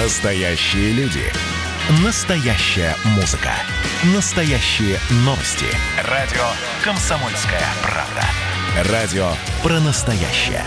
Настоящие 0.00 0.92
люди. 0.92 1.24
Настоящая 2.04 2.94
музыка. 3.16 3.50
Настоящие 4.14 4.96
новости. 5.24 5.66
Радио 6.04 6.44
«Комсомольская 6.84 7.64
правда». 7.82 8.92
Радио 8.92 9.28
про 9.60 9.80
настоящее. 9.80 10.62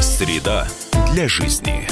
Среда 0.00 0.68
для 1.12 1.26
жизни. 1.26 1.84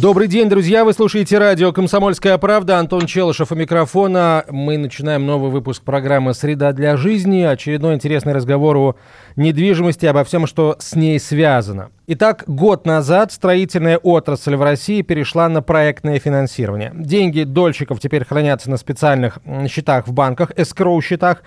Добрый 0.00 0.28
день, 0.28 0.48
друзья. 0.48 0.84
Вы 0.84 0.92
слушаете 0.92 1.38
радио 1.38 1.72
«Комсомольская 1.72 2.38
правда». 2.38 2.78
Антон 2.78 3.06
Челышев 3.06 3.50
у 3.50 3.56
микрофона. 3.56 4.44
Мы 4.48 4.78
начинаем 4.78 5.26
новый 5.26 5.50
выпуск 5.50 5.82
программы 5.82 6.34
«Среда 6.34 6.72
для 6.72 6.96
жизни». 6.96 7.42
Очередной 7.42 7.96
интересный 7.96 8.32
разговор 8.32 8.76
о 8.76 8.96
недвижимости, 9.34 10.06
обо 10.06 10.22
всем, 10.22 10.46
что 10.46 10.76
с 10.78 10.94
ней 10.94 11.18
связано. 11.18 11.90
Итак, 12.06 12.44
год 12.46 12.86
назад 12.86 13.32
строительная 13.32 13.98
отрасль 13.98 14.54
в 14.54 14.62
России 14.62 15.02
перешла 15.02 15.48
на 15.48 15.62
проектное 15.62 16.20
финансирование. 16.20 16.92
Деньги 16.94 17.42
дольщиков 17.42 17.98
теперь 17.98 18.24
хранятся 18.24 18.70
на 18.70 18.76
специальных 18.76 19.40
счетах 19.68 20.06
в 20.06 20.12
банках, 20.12 20.52
эскроу-счетах, 20.56 21.42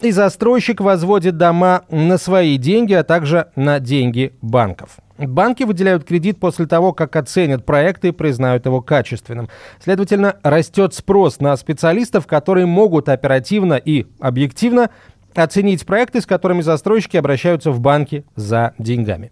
и 0.00 0.10
застройщик 0.10 0.80
возводит 0.80 1.36
дома 1.36 1.82
на 1.90 2.18
свои 2.18 2.56
деньги, 2.56 2.92
а 2.92 3.04
также 3.04 3.48
на 3.56 3.80
деньги 3.80 4.34
банков. 4.42 4.96
Банки 5.16 5.62
выделяют 5.62 6.04
кредит 6.04 6.40
после 6.40 6.66
того, 6.66 6.92
как 6.92 7.14
оценят 7.14 7.64
проект 7.64 8.04
и 8.04 8.10
признают 8.10 8.66
его 8.66 8.80
качественным. 8.80 9.48
Следовательно, 9.82 10.36
растет 10.42 10.92
спрос 10.92 11.38
на 11.38 11.56
специалистов, 11.56 12.26
которые 12.26 12.66
могут 12.66 13.08
оперативно 13.08 13.74
и 13.74 14.06
объективно 14.18 14.90
оценить 15.34 15.86
проекты, 15.86 16.20
с 16.20 16.26
которыми 16.26 16.62
застройщики 16.62 17.16
обращаются 17.16 17.70
в 17.70 17.80
банки 17.80 18.24
за 18.34 18.74
деньгами. 18.78 19.30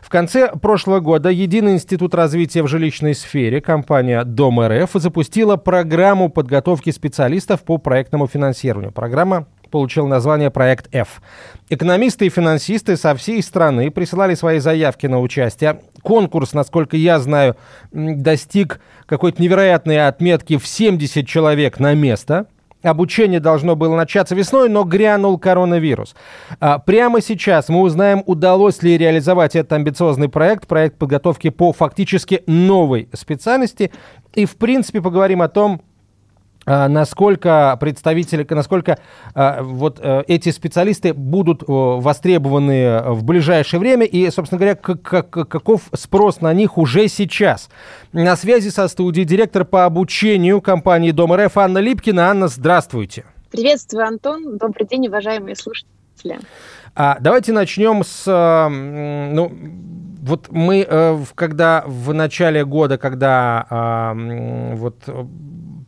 В 0.00 0.10
конце 0.10 0.52
прошлого 0.56 1.00
года 1.00 1.28
Единый 1.28 1.72
институт 1.72 2.14
развития 2.14 2.62
в 2.62 2.66
жилищной 2.66 3.14
сфере, 3.14 3.60
компания 3.60 4.24
Дом 4.24 4.60
РФ, 4.60 4.90
запустила 4.94 5.56
программу 5.56 6.30
подготовки 6.30 6.88
специалистов 6.90 7.62
по 7.62 7.76
проектному 7.76 8.26
финансированию. 8.26 8.92
Программа 8.92 9.46
получил 9.68 10.06
название 10.06 10.50
«Проект 10.50 10.94
F». 10.94 11.20
Экономисты 11.70 12.26
и 12.26 12.30
финансисты 12.30 12.96
со 12.96 13.14
всей 13.14 13.42
страны 13.42 13.90
присылали 13.90 14.34
свои 14.34 14.58
заявки 14.58 15.06
на 15.06 15.20
участие. 15.20 15.80
Конкурс, 16.02 16.52
насколько 16.52 16.96
я 16.96 17.18
знаю, 17.18 17.56
достиг 17.92 18.80
какой-то 19.06 19.42
невероятной 19.42 20.06
отметки 20.06 20.56
в 20.56 20.66
70 20.66 21.26
человек 21.26 21.78
на 21.78 21.94
место– 21.94 22.46
Обучение 22.82 23.40
должно 23.40 23.74
было 23.74 23.96
начаться 23.96 24.36
весной, 24.36 24.68
но 24.68 24.84
грянул 24.84 25.36
коронавирус. 25.36 26.14
А, 26.60 26.78
прямо 26.78 27.20
сейчас 27.20 27.68
мы 27.68 27.80
узнаем, 27.80 28.22
удалось 28.24 28.82
ли 28.82 28.96
реализовать 28.96 29.56
этот 29.56 29.72
амбициозный 29.72 30.28
проект, 30.28 30.68
проект 30.68 30.96
подготовки 30.96 31.50
по 31.50 31.72
фактически 31.72 32.44
новой 32.46 33.08
специальности. 33.12 33.90
И, 34.34 34.44
в 34.44 34.56
принципе, 34.56 35.00
поговорим 35.00 35.42
о 35.42 35.48
том, 35.48 35.82
насколько 36.68 37.76
представители, 37.80 38.46
насколько 38.50 38.98
а, 39.34 39.62
вот 39.62 40.00
э, 40.02 40.24
эти 40.28 40.50
специалисты 40.50 41.14
будут 41.14 41.62
востребованы 41.66 43.02
в 43.12 43.24
ближайшее 43.24 43.80
время 43.80 44.04
и, 44.04 44.30
собственно 44.30 44.58
говоря, 44.58 44.74
каков 44.74 45.82
спрос 45.94 46.40
на 46.42 46.52
них 46.52 46.76
уже 46.76 47.08
сейчас. 47.08 47.70
На 48.12 48.36
связи 48.36 48.68
со 48.68 48.86
студией 48.88 49.24
директор 49.24 49.64
по 49.64 49.86
обучению 49.86 50.60
компании 50.60 51.10
Дом 51.10 51.32
РФ 51.34 51.56
Анна 51.56 51.78
Липкина. 51.78 52.28
Анна, 52.28 52.48
здравствуйте. 52.48 53.24
Приветствую, 53.50 54.06
Антон. 54.06 54.58
Добрый 54.58 54.86
день, 54.86 55.08
уважаемые 55.08 55.56
слушатели. 55.56 56.38
А, 56.94 57.16
давайте 57.18 57.52
начнем 57.52 58.04
с, 58.04 58.26
ну, 58.26 59.52
вот 60.20 60.48
мы, 60.50 60.86
э, 60.86 61.18
когда 61.34 61.84
в 61.86 62.12
начале 62.12 62.64
года, 62.64 62.98
когда 62.98 64.14
вот 64.74 64.96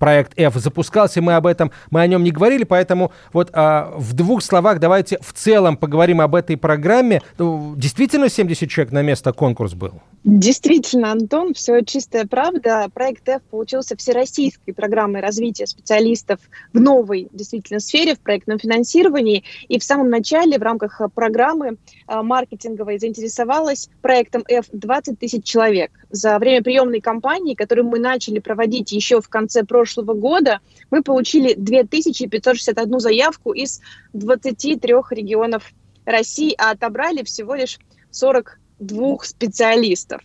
проект 0.01 0.33
F 0.37 0.55
запускался, 0.55 1.23
мы 1.23 1.35
об 1.35 1.47
этом, 1.47 1.71
мы 1.91 2.01
о 2.01 2.07
нем 2.09 2.25
не 2.25 2.33
говорили, 2.33 2.65
поэтому 2.65 3.13
вот 3.33 3.51
а, 3.53 3.93
в 3.97 4.15
двух 4.15 4.43
словах 4.43 4.81
давайте 4.81 5.19
в 5.21 5.33
целом 5.33 5.77
поговорим 5.77 6.21
об 6.21 6.35
этой 6.35 6.57
программе. 6.57 7.23
Ну, 7.39 7.75
действительно 7.77 8.29
70 8.29 8.69
человек 8.69 8.93
на 8.93 9.03
место 9.03 9.33
конкурс 9.33 9.75
был? 9.75 10.01
Действительно, 10.23 11.13
Антон, 11.13 11.55
все 11.55 11.83
чистая 11.83 12.27
правда. 12.27 12.91
Проект 12.93 13.27
F 13.27 13.43
получился 13.45 13.97
всероссийской 13.97 14.75
программой 14.75 15.23
развития 15.23 15.67
специалистов 15.67 16.41
в 16.75 16.81
новой 16.81 17.29
действительно 17.33 17.81
сфере, 17.81 18.15
в 18.15 18.21
проектном 18.21 18.59
финансировании. 18.59 19.45
И 19.69 19.79
в 19.79 19.85
самом 19.85 20.11
начале 20.11 20.59
в 20.59 20.63
рамках 20.63 21.01
программы 21.15 21.79
а, 22.07 22.23
маркетинговой 22.23 22.99
заинтересовалась 22.99 23.89
проектом 24.03 24.45
F 24.47 24.67
20 24.73 25.19
тысяч 25.19 25.45
человек. 25.45 25.91
За 26.11 26.39
время 26.39 26.63
приемной 26.63 27.01
кампании, 27.01 27.55
которую 27.55 27.89
мы 27.89 27.99
начали 27.99 28.41
проводить 28.41 28.93
еще 28.93 29.23
в 29.23 29.29
конце 29.31 29.65
прошлого 29.65 30.13
года 30.13 30.61
мы 30.91 31.03
получили 31.03 31.55
2561 31.55 33.01
заявку 33.01 33.53
из 33.53 33.81
23 34.13 34.95
регионов 35.13 35.73
России, 36.05 36.55
а 36.59 36.73
отобрали 36.73 37.23
всего 37.23 37.55
лишь 37.55 37.79
42 38.81 39.19
специалистов. 39.23 40.21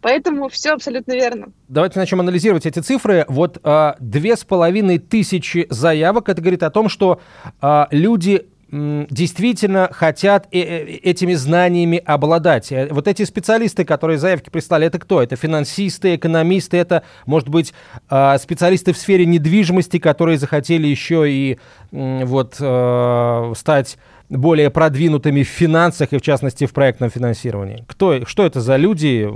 Поэтому 0.00 0.50
все 0.50 0.72
абсолютно 0.72 1.12
верно. 1.12 1.46
Давайте 1.68 1.98
начнем 1.98 2.20
анализировать 2.20 2.66
эти 2.66 2.80
цифры. 2.80 3.24
Вот 3.28 3.58
а, 3.62 3.96
две 4.00 4.36
с 4.36 4.44
половиной 4.44 4.98
тысячи 4.98 5.66
заявок. 5.70 6.28
Это 6.28 6.42
говорит 6.42 6.62
о 6.62 6.70
том, 6.70 6.90
что 6.90 7.20
а, 7.62 7.88
люди 7.90 8.46
действительно 8.70 9.88
хотят 9.92 10.48
э, 10.50 10.58
э, 10.58 10.84
этими 11.02 11.34
знаниями 11.34 12.02
обладать. 12.04 12.72
Э, 12.72 12.88
вот 12.90 13.06
эти 13.06 13.24
специалисты, 13.24 13.84
которые 13.84 14.18
заявки 14.18 14.50
прислали, 14.50 14.86
это 14.86 14.98
кто? 14.98 15.22
Это 15.22 15.36
финансисты, 15.36 16.16
экономисты, 16.16 16.78
это, 16.78 17.04
может 17.24 17.48
быть, 17.48 17.72
а, 18.08 18.36
специалисты 18.38 18.92
в 18.92 18.98
сфере 18.98 19.26
недвижимости, 19.26 19.98
которые 19.98 20.38
захотели 20.38 20.86
еще 20.86 21.30
и 21.30 21.58
вот 21.92 22.54
стать 22.54 23.98
более 24.34 24.70
продвинутыми 24.70 25.42
в 25.42 25.48
финансах 25.48 26.12
и, 26.12 26.18
в 26.18 26.22
частности, 26.22 26.66
в 26.66 26.72
проектном 26.72 27.10
финансировании. 27.10 27.84
Кто, 27.86 28.24
что 28.26 28.44
это 28.44 28.60
за 28.60 28.76
люди? 28.76 29.28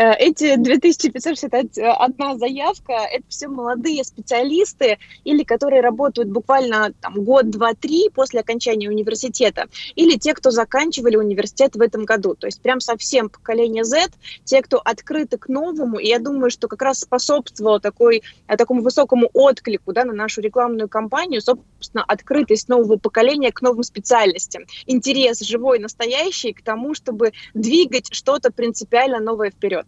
Э, 0.00 0.12
эти 0.12 0.54
2561 0.54 2.38
заявка– 2.38 2.92
это 3.12 3.24
все 3.28 3.48
молодые 3.48 4.04
специалисты 4.04 4.98
или 5.24 5.42
которые 5.42 5.80
работают 5.82 6.28
буквально 6.28 6.92
там, 7.00 7.14
год, 7.24 7.50
два, 7.50 7.74
три 7.74 8.08
после 8.08 8.40
окончания 8.40 8.88
университета, 8.88 9.66
или 9.96 10.16
те, 10.16 10.34
кто 10.34 10.52
заканчивали 10.52 11.16
университет 11.16 11.74
в 11.74 11.80
этом 11.80 12.04
году. 12.04 12.36
То 12.36 12.46
есть 12.46 12.62
прям 12.62 12.80
совсем 12.80 13.28
поколение 13.28 13.82
Z, 13.82 14.10
те, 14.44 14.62
кто 14.62 14.78
открыты 14.78 15.36
к 15.36 15.48
новому, 15.48 15.98
и 15.98 16.06
я 16.06 16.20
думаю, 16.20 16.50
что 16.50 16.68
как 16.68 16.82
раз 16.82 17.00
способствовало 17.00 17.80
такой, 17.80 18.22
э, 18.46 18.56
такому 18.56 18.82
высокому 18.82 19.28
отклику 19.32 19.92
да, 19.92 20.04
на 20.04 20.12
нашу 20.12 20.42
рекламную 20.42 20.88
кампанию, 20.88 21.40
собственно, 21.40 22.04
открытость 22.06 22.68
нового 22.68 22.98
поколения 22.98 23.50
к 23.50 23.62
новым 23.62 23.82
специальностям, 23.82 24.62
интерес 24.86 25.40
живой, 25.40 25.80
настоящий 25.80 26.52
к 26.52 26.62
тому, 26.62 26.94
чтобы 26.94 27.32
двигать 27.52 28.14
что-то 28.14 28.52
принципиально 28.52 29.18
новое 29.18 29.50
вперед. 29.50 29.87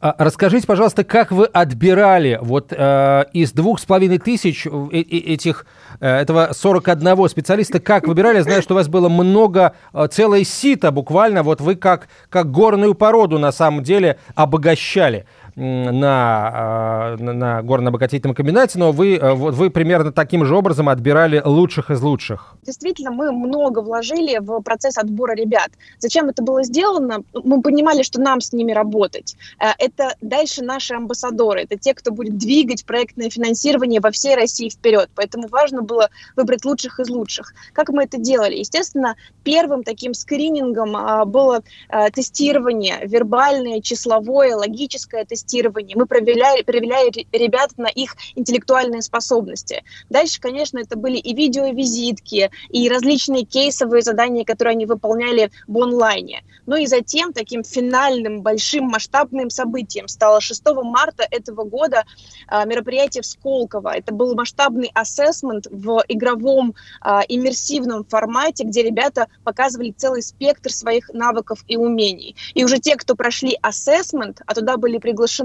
А, 0.00 0.14
расскажите, 0.18 0.66
пожалуйста, 0.66 1.04
как 1.04 1.32
вы 1.32 1.46
отбирали 1.46 2.38
вот 2.40 2.72
э, 2.72 3.24
из 3.32 3.52
двух 3.52 3.80
с 3.80 3.84
половиной 3.84 4.18
тысяч 4.18 4.66
э, 4.66 4.70
э, 4.92 5.00
этих, 5.00 5.66
э, 6.00 6.08
этого 6.08 6.50
41 6.52 7.28
специалиста, 7.28 7.80
как 7.80 8.06
выбирали? 8.06 8.36
Я 8.36 8.42
знаю, 8.44 8.62
что 8.62 8.74
у 8.74 8.76
вас 8.76 8.88
было 8.88 9.08
много, 9.08 9.74
целое 10.10 10.44
сито 10.44 10.90
буквально, 10.90 11.42
вот 11.42 11.60
вы 11.60 11.74
как, 11.74 12.08
как 12.30 12.50
горную 12.50 12.94
породу 12.94 13.38
на 13.38 13.52
самом 13.52 13.82
деле 13.82 14.18
обогащали 14.34 15.26
на, 15.58 16.50
а, 16.54 17.16
на, 17.18 17.32
на 17.32 17.62
горно-обогатительном 17.62 18.34
комбинате, 18.34 18.78
но 18.78 18.92
вы, 18.92 19.16
э, 19.16 19.34
вы 19.34 19.70
примерно 19.70 20.12
таким 20.12 20.44
же 20.44 20.54
образом 20.54 20.88
отбирали 20.88 21.42
лучших 21.44 21.90
из 21.90 22.00
лучших. 22.00 22.54
Действительно, 22.62 23.10
мы 23.10 23.32
много 23.32 23.80
вложили 23.80 24.38
в 24.38 24.60
процесс 24.60 24.98
отбора 24.98 25.34
ребят. 25.34 25.70
Зачем 25.98 26.28
это 26.28 26.44
было 26.44 26.62
сделано? 26.62 27.24
Мы 27.34 27.60
понимали, 27.60 28.02
что 28.02 28.20
нам 28.20 28.40
с 28.40 28.52
ними 28.52 28.70
работать. 28.70 29.36
Э, 29.58 29.70
это 29.78 30.14
дальше 30.20 30.62
наши 30.62 30.94
амбассадоры, 30.94 31.62
это 31.62 31.76
те, 31.76 31.92
кто 31.92 32.12
будет 32.12 32.38
двигать 32.38 32.86
проектное 32.86 33.28
финансирование 33.28 34.00
во 34.00 34.12
всей 34.12 34.36
России 34.36 34.68
вперед. 34.68 35.10
Поэтому 35.16 35.48
важно 35.48 35.82
было 35.82 36.08
выбрать 36.36 36.64
лучших 36.64 37.00
из 37.00 37.08
лучших. 37.08 37.52
Как 37.72 37.88
мы 37.88 38.04
это 38.04 38.18
делали? 38.18 38.54
Естественно, 38.54 39.16
первым 39.42 39.82
таким 39.82 40.14
скринингом 40.14 40.96
а, 40.96 41.24
было 41.24 41.62
э, 41.88 42.10
тестирование, 42.12 43.00
вербальное, 43.02 43.80
числовое, 43.80 44.54
логическое 44.54 45.24
тестирование 45.24 45.47
тестирование, 45.48 45.96
мы 45.96 46.06
проверяли, 46.06 46.62
проверяли 46.62 47.26
ребят 47.32 47.70
на 47.76 47.86
их 47.86 48.16
интеллектуальные 48.34 49.02
способности. 49.02 49.82
Дальше, 50.10 50.40
конечно, 50.40 50.78
это 50.78 50.96
были 50.96 51.16
и 51.16 51.34
видеовизитки, 51.34 52.50
и 52.68 52.88
различные 52.88 53.44
кейсовые 53.44 54.02
задания, 54.02 54.44
которые 54.44 54.72
они 54.72 54.86
выполняли 54.86 55.50
в 55.66 55.78
онлайне. 55.78 56.42
Ну 56.66 56.76
и 56.76 56.86
затем 56.86 57.32
таким 57.32 57.64
финальным 57.64 58.42
большим 58.42 58.84
масштабным 58.84 59.50
событием 59.50 60.08
стало 60.08 60.40
6 60.40 60.62
марта 60.84 61.26
этого 61.30 61.64
года 61.64 62.04
а, 62.46 62.64
мероприятие 62.64 63.22
в 63.22 63.26
Сколково. 63.26 63.96
Это 63.96 64.12
был 64.12 64.34
масштабный 64.34 64.90
ассессмент 64.94 65.66
в 65.70 66.04
игровом 66.08 66.74
а, 67.00 67.22
иммерсивном 67.26 68.04
формате, 68.04 68.64
где 68.64 68.82
ребята 68.82 69.28
показывали 69.44 69.92
целый 69.96 70.22
спектр 70.22 70.70
своих 70.70 71.10
навыков 71.12 71.64
и 71.68 71.76
умений. 71.76 72.36
И 72.54 72.64
уже 72.64 72.78
те, 72.78 72.96
кто 72.96 73.14
прошли 73.14 73.56
ассессмент, 73.62 74.42
а 74.44 74.54
туда 74.54 74.76
были 74.76 74.98
приглашены 74.98 75.37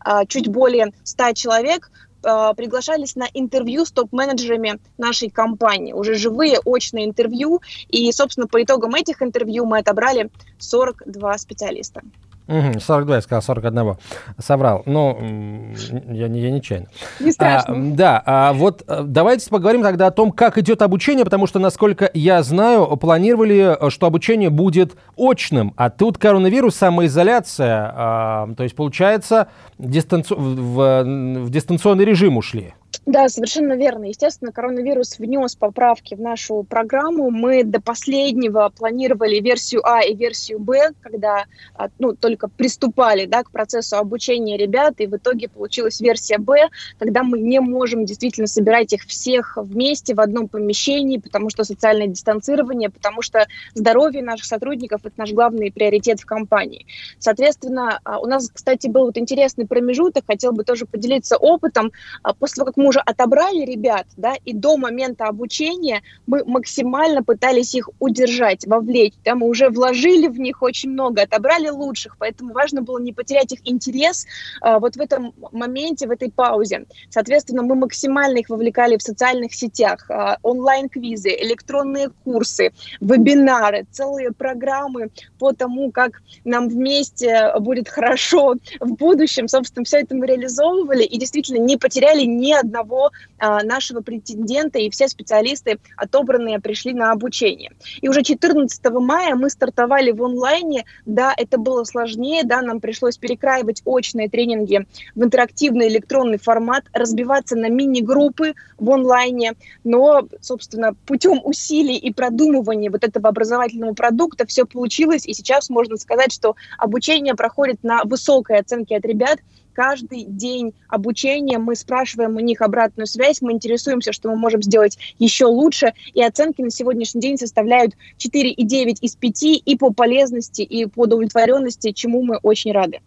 а, 0.00 0.26
чуть 0.26 0.48
более 0.48 0.92
100 1.04 1.32
человек, 1.34 1.90
а, 2.24 2.52
приглашались 2.54 3.16
на 3.16 3.26
интервью 3.32 3.84
с 3.84 3.92
топ-менеджерами 3.92 4.80
нашей 4.96 5.30
компании. 5.30 5.92
Уже 5.92 6.14
живые, 6.14 6.58
очные 6.64 7.06
интервью. 7.06 7.60
И, 7.88 8.10
собственно, 8.12 8.46
по 8.46 8.62
итогам 8.62 8.94
этих 8.94 9.22
интервью 9.22 9.64
мы 9.66 9.78
отобрали 9.78 10.30
42 10.58 11.38
специалиста. 11.38 12.02
Угу, 12.48 12.80
42, 12.80 13.16
я 13.16 13.20
сказал 13.20 13.42
41. 13.42 13.96
Соврал. 14.38 14.82
Ну, 14.86 15.74
я, 16.08 16.26
я 16.26 16.50
нечаянно. 16.50 16.86
Не 17.20 17.30
страшно. 17.30 17.74
А, 17.74 17.78
да, 17.78 18.22
а 18.24 18.52
вот 18.54 18.82
э, 18.88 19.02
давайте 19.04 19.50
поговорим 19.50 19.82
тогда 19.82 20.06
о 20.06 20.10
том, 20.10 20.32
как 20.32 20.56
идет 20.56 20.80
обучение, 20.80 21.26
потому 21.26 21.46
что, 21.46 21.58
насколько 21.58 22.10
я 22.14 22.42
знаю, 22.42 22.96
планировали, 22.96 23.76
что 23.90 24.06
обучение 24.06 24.48
будет 24.48 24.96
очным, 25.16 25.74
а 25.76 25.90
тут 25.90 26.16
коронавирус, 26.16 26.74
самоизоляция, 26.74 27.92
а, 27.94 28.48
то 28.56 28.62
есть, 28.62 28.74
получается, 28.74 29.48
дистанци... 29.78 30.34
в, 30.34 31.02
в 31.04 31.50
дистанционный 31.50 32.06
режим 32.06 32.38
ушли. 32.38 32.74
Да, 33.08 33.30
совершенно 33.30 33.72
верно. 33.72 34.04
Естественно, 34.04 34.52
коронавирус 34.52 35.18
внес 35.18 35.56
поправки 35.56 36.14
в 36.14 36.20
нашу 36.20 36.62
программу. 36.62 37.30
Мы 37.30 37.64
до 37.64 37.80
последнего 37.80 38.70
планировали 38.76 39.40
версию 39.40 39.80
А 39.88 40.02
и 40.02 40.14
версию 40.14 40.58
Б, 40.58 40.90
когда 41.00 41.46
а, 41.74 41.88
ну, 41.98 42.14
только 42.14 42.48
приступали 42.48 43.24
да, 43.24 43.44
к 43.44 43.50
процессу 43.50 43.96
обучения 43.96 44.58
ребят, 44.58 44.96
и 44.98 45.06
в 45.06 45.16
итоге 45.16 45.48
получилась 45.48 46.02
версия 46.02 46.36
Б, 46.36 46.68
когда 46.98 47.22
мы 47.22 47.38
не 47.38 47.60
можем 47.60 48.04
действительно 48.04 48.46
собирать 48.46 48.92
их 48.92 49.04
всех 49.04 49.56
вместе 49.56 50.14
в 50.14 50.20
одном 50.20 50.46
помещении, 50.46 51.16
потому 51.16 51.48
что 51.48 51.64
социальное 51.64 52.08
дистанцирование, 52.08 52.90
потому 52.90 53.22
что 53.22 53.46
здоровье 53.72 54.22
наших 54.22 54.44
сотрудников– 54.44 55.00
это 55.04 55.14
наш 55.16 55.32
главный 55.32 55.72
приоритет 55.72 56.20
в 56.20 56.26
компании. 56.26 56.84
Соответственно, 57.18 58.00
а, 58.04 58.18
у 58.18 58.26
нас, 58.26 58.50
кстати, 58.52 58.86
был 58.86 59.06
вот 59.06 59.16
интересный 59.16 59.66
промежуток, 59.66 60.24
хотел 60.26 60.52
бы 60.52 60.62
тоже 60.62 60.84
поделиться 60.84 61.38
опытом. 61.38 61.90
А, 62.22 62.34
после 62.34 62.56
того, 62.56 62.66
как 62.66 62.76
мы 62.76 62.88
уже 62.88 62.97
отобрали 63.04 63.64
ребят, 63.64 64.06
да, 64.16 64.34
и 64.44 64.52
до 64.52 64.76
момента 64.76 65.24
обучения 65.24 66.02
мы 66.26 66.44
максимально 66.44 67.22
пытались 67.22 67.74
их 67.74 67.88
удержать, 67.98 68.66
вовлечь, 68.66 69.14
да, 69.24 69.34
мы 69.34 69.48
уже 69.48 69.70
вложили 69.70 70.28
в 70.28 70.38
них 70.38 70.62
очень 70.62 70.90
много, 70.90 71.22
отобрали 71.22 71.68
лучших, 71.68 72.16
поэтому 72.18 72.52
важно 72.52 72.82
было 72.82 72.98
не 72.98 73.12
потерять 73.12 73.52
их 73.52 73.60
интерес 73.64 74.26
а, 74.60 74.78
вот 74.78 74.96
в 74.96 75.00
этом 75.00 75.34
моменте, 75.52 76.06
в 76.06 76.10
этой 76.10 76.30
паузе. 76.30 76.86
Соответственно, 77.10 77.62
мы 77.62 77.74
максимально 77.74 78.38
их 78.38 78.48
вовлекали 78.48 78.96
в 78.96 79.02
социальных 79.02 79.54
сетях, 79.54 80.06
а, 80.10 80.38
онлайн-квизы, 80.42 81.30
электронные 81.40 82.10
курсы, 82.24 82.72
вебинары, 83.00 83.86
целые 83.90 84.32
программы 84.32 85.10
по 85.38 85.52
тому, 85.52 85.90
как 85.90 86.22
нам 86.44 86.68
вместе 86.68 87.52
будет 87.60 87.88
хорошо 87.88 88.54
в 88.80 88.92
будущем. 88.94 89.48
Собственно, 89.48 89.84
все 89.84 89.98
это 89.98 90.14
мы 90.14 90.26
реализовывали 90.26 91.04
и 91.04 91.18
действительно 91.18 91.58
не 91.58 91.76
потеряли 91.76 92.22
ни 92.22 92.52
одного 92.52 92.77
одного 92.78 93.10
а, 93.38 93.62
нашего 93.62 94.00
претендента, 94.00 94.78
и 94.78 94.90
все 94.90 95.08
специалисты 95.08 95.78
отобранные 95.96 96.58
пришли 96.60 96.92
на 96.92 97.12
обучение. 97.12 97.72
И 98.00 98.08
уже 98.08 98.22
14 98.22 98.84
мая 98.90 99.34
мы 99.34 99.50
стартовали 99.50 100.10
в 100.10 100.22
онлайне. 100.22 100.84
Да, 101.06 101.34
это 101.36 101.58
было 101.58 101.84
сложнее, 101.84 102.42
да, 102.44 102.62
нам 102.62 102.80
пришлось 102.80 103.18
перекраивать 103.18 103.82
очные 103.84 104.28
тренинги 104.28 104.86
в 105.14 105.24
интерактивный 105.24 105.88
электронный 105.88 106.38
формат, 106.38 106.84
разбиваться 106.92 107.56
на 107.56 107.68
мини-группы 107.68 108.54
в 108.78 108.90
онлайне, 108.90 109.54
но, 109.84 110.26
собственно, 110.40 110.94
путем 111.06 111.40
усилий 111.44 111.96
и 111.96 112.12
продумывания 112.12 112.90
вот 112.90 113.04
этого 113.04 113.28
образовательного 113.28 113.94
продукта 113.94 114.46
все 114.46 114.64
получилось, 114.64 115.26
и 115.26 115.34
сейчас 115.34 115.70
можно 115.70 115.96
сказать, 115.96 116.32
что 116.32 116.56
обучение 116.78 117.34
проходит 117.34 117.82
на 117.82 118.02
высокой 118.04 118.58
оценке 118.58 118.96
от 118.96 119.04
ребят, 119.04 119.38
каждый 119.78 120.24
день 120.24 120.74
обучения 120.88 121.56
мы 121.56 121.76
спрашиваем 121.76 122.34
у 122.34 122.40
них 122.40 122.62
обратную 122.62 123.06
связь, 123.06 123.40
мы 123.40 123.52
интересуемся, 123.52 124.12
что 124.12 124.28
мы 124.28 124.34
можем 124.34 124.60
сделать 124.60 124.98
еще 125.20 125.44
лучше, 125.44 125.92
и 126.14 126.20
оценки 126.20 126.62
на 126.62 126.70
сегодняшний 126.70 127.20
день 127.20 127.38
составляют 127.38 127.92
4,9 128.18 128.96
из 129.00 129.14
5 129.14 129.42
и 129.64 129.76
по 129.78 129.92
полезности, 129.92 130.62
и 130.62 130.86
по 130.86 131.02
удовлетворенности, 131.02 131.92
чему 131.92 132.24
мы 132.24 132.38
очень 132.42 132.72
рады. 132.72 132.98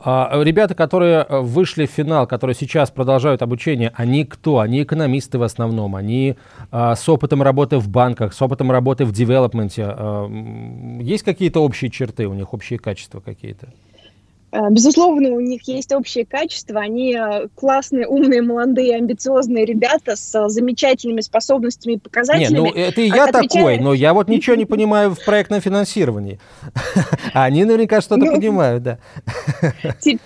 А, 0.00 0.38
ребята, 0.42 0.74
которые 0.74 1.24
э, 1.26 1.40
вышли 1.40 1.86
в 1.86 1.90
финал, 1.90 2.26
которые 2.26 2.56
сейчас 2.56 2.90
продолжают 2.90 3.40
обучение, 3.40 3.90
они 3.94 4.26
кто? 4.26 4.58
Они 4.58 4.82
экономисты 4.82 5.38
в 5.38 5.42
основном, 5.42 5.96
они 5.96 6.36
а, 6.70 6.94
с 6.94 7.08
опытом 7.08 7.42
работы 7.42 7.78
в 7.78 7.88
банках, 7.88 8.34
с 8.34 8.42
опытом 8.42 8.70
работы 8.70 9.06
в 9.06 9.12
девелопменте. 9.12 9.84
А, 9.86 10.28
есть 11.00 11.22
какие-то 11.22 11.60
общие 11.60 11.90
черты 11.90 12.26
у 12.26 12.34
них, 12.34 12.52
общие 12.52 12.78
качества 12.78 13.20
какие-то? 13.20 13.68
Э, 14.52 14.68
безусловно, 14.70 15.30
у 15.30 15.40
них 15.40 15.66
есть 15.66 15.92
общие 15.92 16.26
качества. 16.26 16.80
Они 16.80 17.14
э, 17.14 17.48
классные, 17.54 18.06
умные, 18.06 18.42
молодые, 18.42 18.96
амбициозные 18.96 19.64
ребята 19.64 20.14
с 20.14 20.34
э, 20.34 20.48
замечательными 20.48 21.22
способностями 21.22 21.94
и 21.94 21.98
показателями. 21.98 22.52
Не, 22.52 22.58
ну 22.58 22.66
это 22.66 23.00
и 23.00 23.08
я 23.08 23.24
Отвечая... 23.24 23.48
такой, 23.48 23.78
но 23.78 23.94
я 23.94 24.12
вот 24.12 24.28
ничего 24.28 24.54
не 24.54 24.66
понимаю 24.66 25.14
в 25.14 25.24
проектном 25.24 25.62
финансировании. 25.62 26.38
Они 27.32 27.64
наверняка 27.64 28.02
что-то 28.02 28.26
ну, 28.26 28.32
понимают, 28.32 28.82
да. 28.82 28.98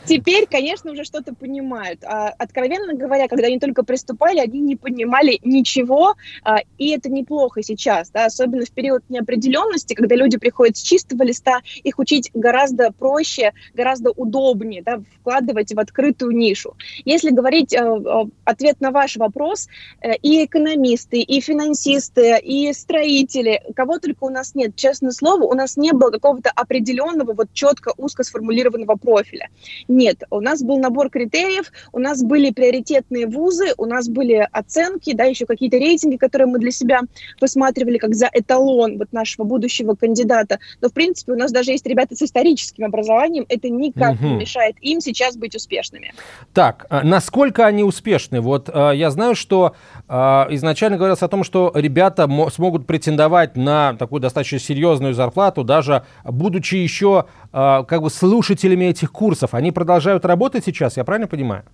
Теперь, 0.05 0.47
конечно, 0.51 0.91
уже 0.91 1.05
что-то 1.05 1.33
понимают. 1.33 2.03
А, 2.05 2.29
откровенно 2.37 2.95
говоря, 2.95 3.29
когда 3.29 3.47
они 3.47 3.61
только 3.61 3.85
приступали, 3.85 4.39
они 4.39 4.61
не 4.61 4.77
понимали 4.77 5.39
ничего, 5.45 6.15
а, 6.43 6.59
и 6.79 6.91
это 6.91 7.09
неплохо 7.11 7.63
сейчас, 7.63 8.11
да, 8.11 8.27
особенно 8.27 8.65
в 8.65 8.71
период 8.71 9.03
неопределенности, 9.09 9.95
когда 9.95 10.17
люди 10.17 10.37
приходят 10.39 10.77
с 10.77 10.83
чистого 10.83 11.23
листа, 11.23 11.61
их 11.85 11.99
учить 11.99 12.31
гораздо 12.35 12.91
проще, 12.91 13.53
гораздо 13.75 14.11
удобнее 14.17 14.83
да, 14.83 15.01
вкладывать 15.21 15.73
в 15.73 15.79
открытую 15.79 16.33
нишу. 16.33 16.75
Если 17.05 17.31
говорить 17.31 17.73
э, 17.75 17.79
э, 17.79 18.25
ответ 18.45 18.81
на 18.81 18.91
ваш 18.91 19.17
вопрос, 19.17 19.69
э, 20.01 20.15
и 20.23 20.45
экономисты, 20.45 21.21
и 21.21 21.41
финансисты, 21.41 22.39
и 22.43 22.73
строители, 22.73 23.63
кого 23.75 23.99
только 23.99 24.25
у 24.25 24.31
нас 24.31 24.55
нет, 24.55 24.77
честное 24.77 25.13
слово, 25.13 25.45
у 25.45 25.55
нас 25.55 25.77
не 25.77 25.93
было 25.93 26.11
какого-то 26.11 26.51
определенного, 26.51 27.33
вот 27.33 27.49
четко, 27.53 27.93
узко 27.97 28.23
сформулированного 28.25 28.97
профиля. 28.97 29.49
Нет, 29.89 30.23
у 30.31 30.41
нас 30.41 30.63
был 30.63 30.79
набор 30.79 31.11
критериев, 31.11 31.73
у 31.93 31.99
нас 31.99 32.23
были 32.23 32.51
приоритетные 32.51 33.27
вузы, 33.27 33.75
у 33.77 33.87
нас 33.87 34.09
были 34.09 34.49
оценки, 34.53 35.15
да, 35.15 35.25
еще 35.25 35.47
какие-то 35.47 35.77
рейтинги, 35.77 36.17
которые 36.17 36.49
мы 36.49 36.59
для 36.59 36.71
себя 36.71 37.01
высматривали 37.41 37.99
как 37.99 38.15
за 38.15 38.29
эталон 38.33 38.99
вот 38.99 39.13
нашего 39.13 39.45
будущего 39.45 39.95
кандидата. 39.95 40.59
Но, 40.81 40.89
в 40.89 40.93
принципе, 40.93 41.33
у 41.33 41.37
нас 41.37 41.53
даже 41.53 41.73
есть 41.73 41.87
ребята 41.87 42.15
с 42.17 42.23
историческим 42.23 42.85
образованием, 42.85 43.47
это 43.49 43.69
никак 43.69 44.06
никак 44.11 44.21
угу. 44.21 44.29
не 44.29 44.41
мешает 44.41 44.77
им 44.81 45.01
сейчас 45.01 45.37
быть 45.37 45.55
успешными. 45.55 46.13
Так, 46.53 46.87
а 46.91 47.03
насколько 47.03 47.67
они 47.67 47.83
успешны? 47.83 48.41
Вот 48.41 48.71
а, 48.73 48.93
я 48.93 49.11
знаю, 49.11 49.35
что 49.35 49.75
а, 50.09 50.47
изначально 50.51 50.97
говорилось 50.97 51.23
о 51.23 51.29
том, 51.29 51.45
что 51.45 51.73
ребята 51.75 52.29
смогут 52.53 52.87
претендовать 52.87 53.57
на 53.57 53.95
такую 53.95 54.21
достаточно 54.21 54.59
серьезную 54.59 55.15
зарплату, 55.15 55.65
даже 55.65 56.05
будучи 56.25 56.77
еще 56.77 57.27
как 57.53 58.03
бы 58.03 58.11
слушателями 58.11 58.87
этих 58.87 59.13
курсов. 59.13 59.55
Они 59.55 59.73
продолжают 59.73 60.25
работать 60.25 60.65
сейчас, 60.65 60.97
я 60.97 61.05
правильно 61.05 61.27
понимаю? 61.27 61.65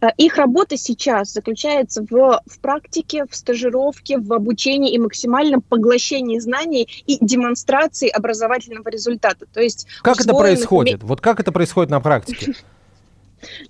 Э, 0.00 0.08
их 0.16 0.36
работа 0.36 0.76
сейчас 0.76 1.32
заключается 1.32 2.02
в, 2.02 2.40
в 2.46 2.60
практике, 2.60 3.24
в 3.28 3.34
стажировке, 3.34 4.18
в 4.18 4.32
обучении 4.32 4.92
и 4.92 4.98
максимальном 4.98 5.60
поглощении 5.60 6.38
знаний 6.38 6.88
и 7.06 7.18
демонстрации 7.20 8.08
образовательного 8.08 8.88
результата. 8.88 9.46
То 9.52 9.60
есть 9.60 9.86
как 10.02 10.20
это 10.20 10.34
происходит? 10.34 11.02
Вот 11.02 11.20
как 11.20 11.40
это 11.40 11.52
происходит 11.52 11.90
на 11.90 12.00
практике? 12.00 12.54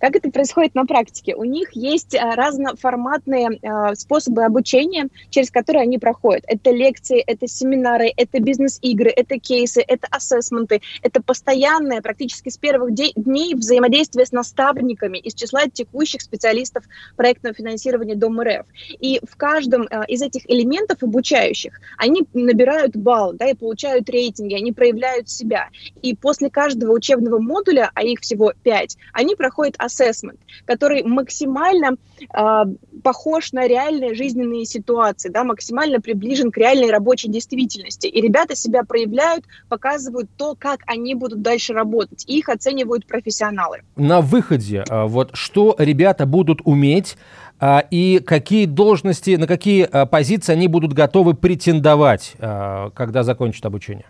Как 0.00 0.16
это 0.16 0.30
происходит 0.30 0.74
на 0.74 0.84
практике? 0.84 1.34
У 1.34 1.44
них 1.44 1.72
есть 1.72 2.14
а, 2.14 2.34
разноформатные 2.34 3.58
а, 3.62 3.94
способы 3.94 4.44
обучения, 4.44 5.08
через 5.30 5.50
которые 5.50 5.82
они 5.82 5.98
проходят. 5.98 6.44
Это 6.46 6.70
лекции, 6.70 7.20
это 7.20 7.46
семинары, 7.46 8.12
это 8.16 8.40
бизнес-игры, 8.40 9.10
это 9.10 9.38
кейсы, 9.38 9.82
это 9.86 10.06
ассессменты, 10.10 10.80
это 11.02 11.22
постоянное, 11.22 12.00
практически 12.00 12.48
с 12.48 12.58
первых 12.58 12.94
дней 12.94 13.54
взаимодействие 13.54 14.26
с 14.26 14.32
наставниками 14.32 15.18
из 15.18 15.34
числа 15.34 15.66
текущих 15.72 16.22
специалистов 16.22 16.84
проектного 17.16 17.54
финансирования 17.54 18.14
Дом 18.14 18.40
РФ. 18.40 18.66
И 19.00 19.20
в 19.28 19.36
каждом 19.36 19.88
а, 19.90 20.04
из 20.04 20.22
этих 20.22 20.48
элементов 20.48 21.02
обучающих 21.02 21.80
они 21.98 22.22
набирают 22.34 22.96
балл, 22.96 23.32
да, 23.32 23.50
и 23.50 23.54
получают 23.54 24.08
рейтинги, 24.08 24.54
они 24.54 24.72
проявляют 24.72 25.28
себя. 25.28 25.68
И 26.02 26.14
после 26.14 26.50
каждого 26.50 26.92
учебного 26.92 27.38
модуля, 27.38 27.90
а 27.94 28.02
их 28.02 28.20
всего 28.20 28.52
пять, 28.62 28.96
они 29.12 29.34
проходят 29.34 29.65
ассессмент, 29.78 30.38
который 30.64 31.02
максимально 31.02 31.96
э, 32.20 32.64
похож 33.02 33.52
на 33.52 33.66
реальные 33.66 34.14
жизненные 34.14 34.64
ситуации, 34.64 35.28
да, 35.28 35.44
максимально 35.44 36.00
приближен 36.00 36.50
к 36.50 36.56
реальной 36.56 36.90
рабочей 36.90 37.28
действительности. 37.28 38.06
И 38.06 38.20
ребята 38.20 38.54
себя 38.54 38.84
проявляют, 38.84 39.44
показывают 39.68 40.30
то, 40.36 40.54
как 40.58 40.80
они 40.86 41.14
будут 41.14 41.42
дальше 41.42 41.72
работать. 41.72 42.24
Их 42.26 42.48
оценивают 42.48 43.06
профессионалы. 43.06 43.80
На 43.96 44.20
выходе, 44.20 44.84
а, 44.88 45.06
вот 45.06 45.30
что 45.34 45.74
ребята 45.78 46.26
будут 46.26 46.60
уметь, 46.64 47.16
а, 47.58 47.84
и 47.90 48.20
какие 48.20 48.66
должности, 48.66 49.36
на 49.36 49.46
какие 49.46 49.88
позиции 50.06 50.52
они 50.52 50.68
будут 50.68 50.92
готовы 50.92 51.34
претендовать, 51.34 52.34
когда 52.38 53.22
закончат 53.22 53.64
обучение? 53.64 54.04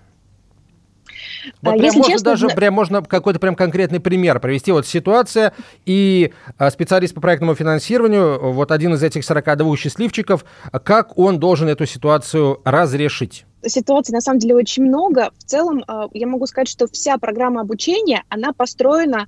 Вот 1.63 1.75
а, 1.75 1.79
прям 1.79 1.95
можно 1.97 2.13
честно, 2.13 2.31
даже 2.31 2.49
прям 2.49 2.75
можно 2.75 3.03
какой-то 3.03 3.39
прям 3.39 3.55
конкретный 3.55 4.01
пример 4.01 4.41
провести. 4.41 4.73
Вот 4.73 4.87
ситуация, 4.87 5.53
и 5.85 6.33
а, 6.59 6.71
специалист 6.71 7.15
по 7.15 7.21
проектному 7.21 7.55
финансированию, 7.55 8.53
вот 8.53 8.71
один 8.73 8.95
из 8.95 9.03
этих 9.03 9.25
42 9.25 9.77
счастливчиков, 9.77 10.45
как 10.85 11.19
он 11.19 11.39
должен 11.39 11.69
эту 11.69 11.87
ситуацию 11.87 12.61
разрешить? 12.65 13.45
ситуаций 13.69 14.13
на 14.13 14.21
самом 14.21 14.39
деле 14.39 14.55
очень 14.55 14.85
много. 14.85 15.33
В 15.39 15.43
целом 15.43 15.83
а, 15.89 16.07
я 16.13 16.29
могу 16.29 16.47
сказать, 16.47 16.69
что 16.69 16.87
вся 16.87 17.19
программа 17.19 17.63
обучения, 17.63 18.23
она 18.29 18.53
построена 18.53 19.27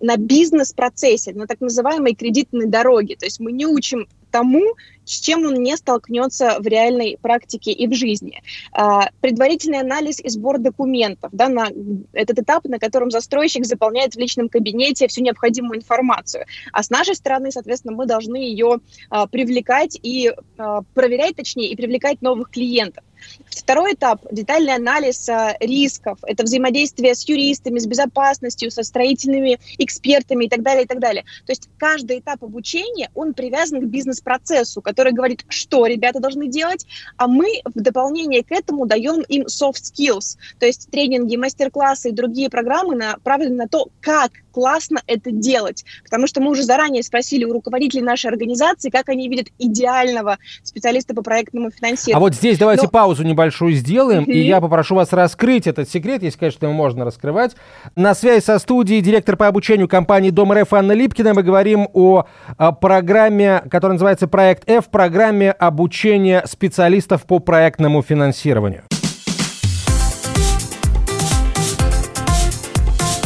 на 0.00 0.16
бизнес-процессе, 0.16 1.32
на 1.34 1.48
так 1.48 1.60
называемой 1.60 2.14
кредитной 2.14 2.66
дороге. 2.66 3.16
То 3.16 3.26
есть 3.26 3.40
мы 3.40 3.50
не 3.50 3.66
учим 3.66 4.06
тому, 4.30 4.76
с 5.04 5.20
чем 5.20 5.44
он 5.44 5.54
не 5.54 5.76
столкнется 5.76 6.56
в 6.58 6.66
реальной 6.66 7.18
практике 7.20 7.72
и 7.72 7.86
в 7.86 7.94
жизни. 7.94 8.42
А, 8.72 9.08
предварительный 9.20 9.80
анализ 9.80 10.20
и 10.20 10.28
сбор 10.28 10.58
документов, 10.58 11.30
да, 11.32 11.48
на 11.48 11.68
этот 12.12 12.38
этап, 12.38 12.64
на 12.64 12.78
котором 12.78 13.10
застройщик 13.10 13.64
заполняет 13.66 14.14
в 14.14 14.18
личном 14.18 14.48
кабинете 14.48 15.08
всю 15.08 15.22
необходимую 15.22 15.78
информацию. 15.78 16.46
А 16.72 16.82
с 16.82 16.90
нашей 16.90 17.14
стороны, 17.14 17.50
соответственно, 17.50 17.94
мы 17.94 18.06
должны 18.06 18.36
ее 18.36 18.78
а, 19.10 19.26
привлекать 19.26 19.98
и 20.02 20.32
а, 20.58 20.82
проверять, 20.94 21.36
точнее, 21.36 21.68
и 21.68 21.76
привлекать 21.76 22.22
новых 22.22 22.50
клиентов. 22.50 23.04
Второй 23.48 23.94
этап– 23.94 24.20
детальный 24.30 24.74
анализ 24.74 25.28
рисков. 25.60 26.18
Это 26.26 26.44
взаимодействие 26.44 27.14
с 27.14 27.26
юристами, 27.26 27.78
с 27.78 27.86
безопасностью, 27.86 28.70
со 28.70 28.82
строительными 28.82 29.58
экспертами 29.78 30.44
и 30.44 30.48
так 30.48 30.62
далее, 30.62 30.84
и 30.84 30.86
так 30.86 30.98
далее. 30.98 31.24
То 31.46 31.52
есть 31.52 31.68
каждый 31.78 32.18
этап 32.18 32.44
обучения, 32.44 33.10
он 33.14 33.32
привязан 33.32 33.80
к 33.80 33.84
бизнес-процессу, 33.84 34.82
который 34.94 35.12
говорит, 35.12 35.44
что 35.48 35.86
ребята 35.86 36.20
должны 36.20 36.46
делать, 36.46 36.86
а 37.16 37.26
мы 37.26 37.60
в 37.64 37.80
дополнение 37.80 38.44
к 38.44 38.52
этому 38.52 38.86
даем 38.86 39.22
им 39.22 39.46
soft 39.46 39.82
skills, 39.82 40.38
то 40.60 40.66
есть 40.66 40.88
тренинги, 40.90 41.36
мастер-классы 41.36 42.10
и 42.10 42.12
другие 42.12 42.48
программы 42.48 42.94
направлены 42.94 43.56
на 43.56 43.68
то, 43.68 43.88
как 44.00 44.30
классно 44.54 45.00
это 45.06 45.32
делать. 45.32 45.84
Потому 46.04 46.28
что 46.28 46.40
мы 46.40 46.50
уже 46.50 46.62
заранее 46.62 47.02
спросили 47.02 47.44
у 47.44 47.52
руководителей 47.52 48.02
нашей 48.02 48.30
организации, 48.30 48.88
как 48.88 49.08
они 49.08 49.28
видят 49.28 49.48
идеального 49.58 50.38
специалиста 50.62 51.12
по 51.14 51.22
проектному 51.22 51.70
финансированию. 51.70 52.16
А 52.16 52.20
вот 52.20 52.34
здесь 52.34 52.56
давайте 52.56 52.84
Но... 52.84 52.90
паузу 52.90 53.24
небольшую 53.24 53.72
сделаем, 53.72 54.24
и 54.24 54.38
я 54.38 54.60
попрошу 54.60 54.94
вас 54.94 55.12
раскрыть 55.12 55.66
этот 55.66 55.90
секрет, 55.90 56.22
если, 56.22 56.38
конечно, 56.38 56.66
его 56.66 56.74
можно 56.74 57.04
раскрывать. 57.04 57.56
На 57.96 58.14
связи 58.14 58.44
со 58.44 58.58
студией 58.58 59.00
директор 59.00 59.36
по 59.36 59.48
обучению 59.48 59.88
компании 59.88 60.30
Дом 60.30 60.52
РФ 60.52 60.72
Анна 60.72 60.92
Липкина. 60.92 61.34
Мы 61.34 61.42
говорим 61.42 61.88
о, 61.92 62.26
о 62.56 62.72
программе, 62.72 63.62
которая 63.70 63.94
называется 63.94 64.28
«Проект 64.28 64.68
F», 64.68 64.88
программе 64.88 65.50
обучения 65.50 66.44
специалистов 66.46 67.24
по 67.24 67.40
проектному 67.40 68.02
финансированию. 68.02 68.84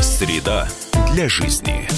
Среда 0.01 0.67
для 1.19 1.29
жизни. 1.29 1.89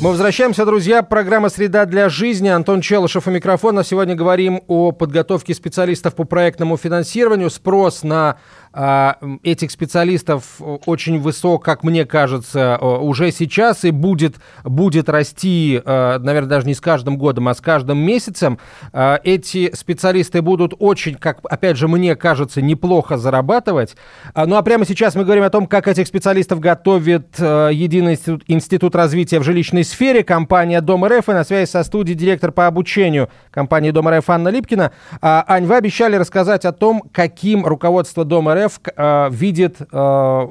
Мы 0.00 0.10
возвращаемся, 0.10 0.64
друзья. 0.64 1.02
Программа 1.02 1.48
«Среда 1.48 1.84
для 1.84 2.08
жизни». 2.08 2.46
Антон 2.46 2.80
Челышев 2.80 3.26
у 3.26 3.30
микрофона. 3.32 3.82
Сегодня 3.82 4.14
говорим 4.14 4.62
о 4.68 4.92
подготовке 4.92 5.52
специалистов 5.52 6.14
по 6.14 6.22
проектному 6.22 6.76
финансированию. 6.76 7.50
Спрос 7.50 8.04
на 8.04 8.38
этих 8.74 9.70
специалистов 9.70 10.60
очень 10.86 11.20
высок, 11.20 11.64
как 11.64 11.82
мне 11.82 12.04
кажется, 12.04 12.78
уже 12.78 13.32
сейчас 13.32 13.84
и 13.84 13.90
будет, 13.90 14.36
будет 14.64 15.08
расти, 15.08 15.80
а, 15.84 16.18
наверное, 16.18 16.48
даже 16.48 16.66
не 16.66 16.74
с 16.74 16.80
каждым 16.80 17.16
годом, 17.16 17.48
а 17.48 17.54
с 17.54 17.60
каждым 17.60 17.98
месяцем. 17.98 18.58
А, 18.92 19.20
эти 19.24 19.74
специалисты 19.74 20.42
будут 20.42 20.74
очень, 20.78 21.14
как, 21.14 21.38
опять 21.44 21.76
же, 21.76 21.88
мне 21.88 22.14
кажется, 22.14 22.60
неплохо 22.60 23.16
зарабатывать. 23.16 23.96
Ну 24.34 24.56
а 24.56 24.62
прямо 24.62 24.84
сейчас 24.84 25.14
мы 25.14 25.24
говорим 25.24 25.44
о 25.44 25.50
том, 25.50 25.66
как 25.66 25.88
этих 25.88 26.06
специалистов 26.06 26.60
готовит 26.60 27.38
Единый 27.38 28.12
институт, 28.12 28.44
институт 28.46 28.94
развития 28.94 29.38
в 29.38 29.44
жилищной 29.44 29.84
сфере, 29.84 30.22
компания 30.22 30.80
Дом 30.80 31.04
РФ, 31.04 31.28
и 31.28 31.32
на 31.32 31.44
связи 31.44 31.70
со 31.70 31.82
студией 31.84 32.16
директор 32.16 32.52
по 32.52 32.66
обучению 32.66 33.30
компании 33.50 33.90
Дом 33.90 34.08
РФ 34.08 34.28
Анна 34.28 34.48
Липкина. 34.48 34.92
Ань, 35.20 35.66
вы 35.66 35.76
обещали 35.76 36.16
рассказать 36.16 36.64
о 36.64 36.72
том, 36.72 37.02
каким 37.12 37.64
руководство 37.66 38.24
Дома 38.24 38.54
РФ 38.54 38.57
РФ 38.64 38.80
э, 38.84 39.28
видит 39.30 39.80
э, 39.80 40.48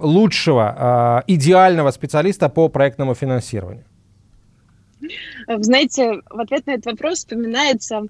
лучшего, 0.00 1.22
э, 1.26 1.32
идеального 1.32 1.90
специалиста 1.90 2.48
по 2.48 2.68
проектному 2.68 3.14
финансированию? 3.14 3.84
Знаете, 5.48 6.20
в 6.30 6.40
ответ 6.40 6.66
на 6.66 6.72
этот 6.72 6.86
вопрос 6.86 7.18
вспоминается 7.18 8.02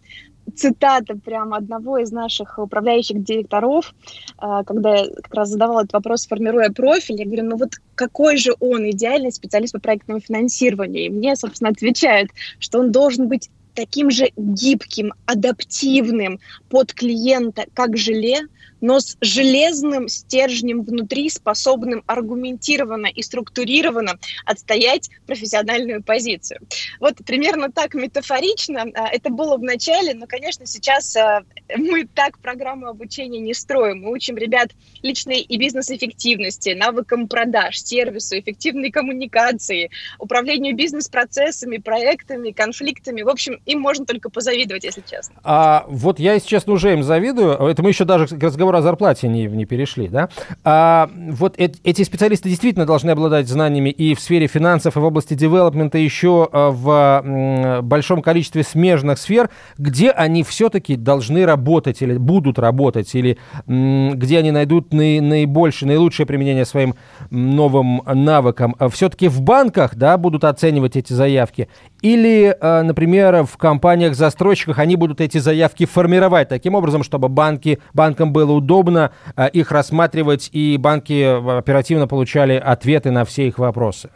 цитата 0.55 1.15
прямо 1.25 1.57
одного 1.57 1.99
из 1.99 2.13
наших 2.13 2.59
управляющих 2.59 3.23
директоров, 3.23 3.95
когда 4.39 4.97
я 4.97 5.07
как 5.23 5.35
раз 5.35 5.49
задавала 5.49 5.81
этот 5.81 5.93
вопрос, 5.95 6.27
формируя 6.27 6.71
профиль, 6.71 7.17
я 7.19 7.25
говорю, 7.27 7.43
ну 7.43 7.57
вот 7.57 7.73
какой 7.97 8.37
же 8.37 8.55
он 8.61 8.89
идеальный 8.91 9.33
специалист 9.33 9.73
по 9.73 9.81
проектному 9.81 10.21
финансированию? 10.21 11.07
И 11.07 11.11
мне, 11.11 11.37
собственно, 11.37 11.71
отвечают, 11.71 12.31
что 12.61 12.79
он 12.79 12.93
должен 12.93 13.29
быть 13.29 13.51
таким 13.77 14.11
же 14.11 14.33
гибким, 14.37 15.13
адаптивным 15.27 16.41
под 16.69 16.93
клиента, 16.93 17.67
как 17.75 17.97
желе, 17.97 18.49
но 18.81 19.01
с 19.01 19.17
железным 19.21 20.09
стержнем 20.09 20.83
внутри, 20.83 21.31
способным 21.31 22.03
аргументированно 22.07 23.07
и 23.07 23.23
структурированно 23.23 24.19
отстоять 24.45 25.11
профессиональную 25.27 26.03
позицию. 26.03 26.61
Вот 27.01 27.17
примерно 27.25 27.71
так 27.71 27.95
метафорично 27.95 28.87
а, 28.95 29.09
это 29.09 29.31
было 29.31 29.57
в 29.57 29.63
начале, 29.63 30.15
но, 30.15 30.27
конечно, 30.27 30.67
сейчас 30.67 31.17
а, 31.17 31.43
мы 31.77 32.07
так 32.07 32.39
программу 32.39 32.89
обучения 32.89 33.41
не 33.41 33.55
строим. 33.55 34.03
Мы 34.03 34.13
учим 34.13 34.37
ребят 34.37 34.71
личной 35.03 35.41
и 35.41 35.57
бизнес-эффективности, 35.59 36.71
навыкам 36.71 37.29
продаж, 37.29 37.81
сервису, 37.83 38.39
эффективной 38.39 38.91
коммуникации, 38.91 39.91
управлению 40.19 40.77
бизнес-процессами, 40.77 41.79
проектами, 41.79 42.51
конфликтами. 42.51 43.23
В 43.23 43.29
общем, 43.29 43.61
им 43.67 43.81
можно 43.81 44.07
только 44.07 44.31
позавидовать, 44.31 44.85
если 44.85 45.03
честно. 45.09 45.37
А 45.45 45.85
вот 45.89 46.19
я, 46.19 46.35
если 46.35 46.49
честно, 46.49 46.73
уже 46.73 46.93
им 46.93 47.03
завидую. 47.03 47.53
Это 47.53 47.83
мы 47.83 47.91
еще 47.91 48.05
даже 48.05 48.27
к 48.29 48.43
разговору 48.43 48.79
о 48.79 48.83
зарплате 48.83 49.29
не, 49.29 49.47
не 49.47 49.65
перешли, 49.65 50.09
да? 50.09 50.29
А 50.65 51.11
вот 51.15 51.59
э 51.59 51.67
эти 51.83 52.05
специалисты 52.05 52.49
действительно 52.49 52.87
должны 52.87 53.11
обладать 53.11 53.49
знаниями 53.49 53.91
и 53.91 54.15
в 54.15 54.21
сфере 54.21 54.47
финансов, 54.47 54.97
и 54.97 55.01
в 55.01 55.05
области 55.05 55.35
девелопмента, 55.35 55.99
еще 55.99 56.49
а, 56.53 56.71
в 56.71 57.83
большом 57.83 58.23
количестве 58.23 58.63
смежных 58.63 59.19
сфер, 59.19 59.51
где 59.79 60.11
они 60.11 60.45
все-таки 60.45 60.95
должны 60.97 61.45
работать 61.45 62.03
или 62.03 62.17
будут 62.17 62.59
работать, 62.59 63.13
или 63.15 63.37
где 63.67 64.39
они 64.39 64.53
найдут 64.53 64.93
наи, 64.93 65.19
наибольшее, 65.19 65.89
наилучшее 65.89 66.27
применение 66.27 66.65
своим 66.65 66.95
новым 67.31 68.03
навыкам. 68.07 68.77
Все-таки 68.93 69.27
в 69.29 69.41
банках, 69.43 69.97
да, 69.97 70.17
будут 70.17 70.45
оценивать 70.45 70.97
эти 70.97 71.13
заявки, 71.13 71.69
или, 72.01 72.57
а, 72.61 72.83
например, 72.83 73.45
в 73.45 73.56
компаниях-застройщиках 73.59 74.79
они 74.79 74.97
будут 74.97 75.21
эти 75.21 75.39
заявки 75.39 75.87
формировать 75.87 76.49
таким 76.49 76.75
образом, 76.75 77.03
чтобы 77.03 77.29
банки, 77.29 77.79
банкам 77.95 78.33
было 78.33 78.53
удобно 78.53 79.13
а, 79.35 79.47
их 79.47 79.73
рассматривать, 79.73 80.51
и 80.53 80.77
банки 80.79 81.59
оперативно 81.59 82.07
получали 82.07 82.55
ответы 82.55 83.11
на 83.11 83.25
все 83.25 83.49
их 83.49 83.59
вопросы? 83.59 84.11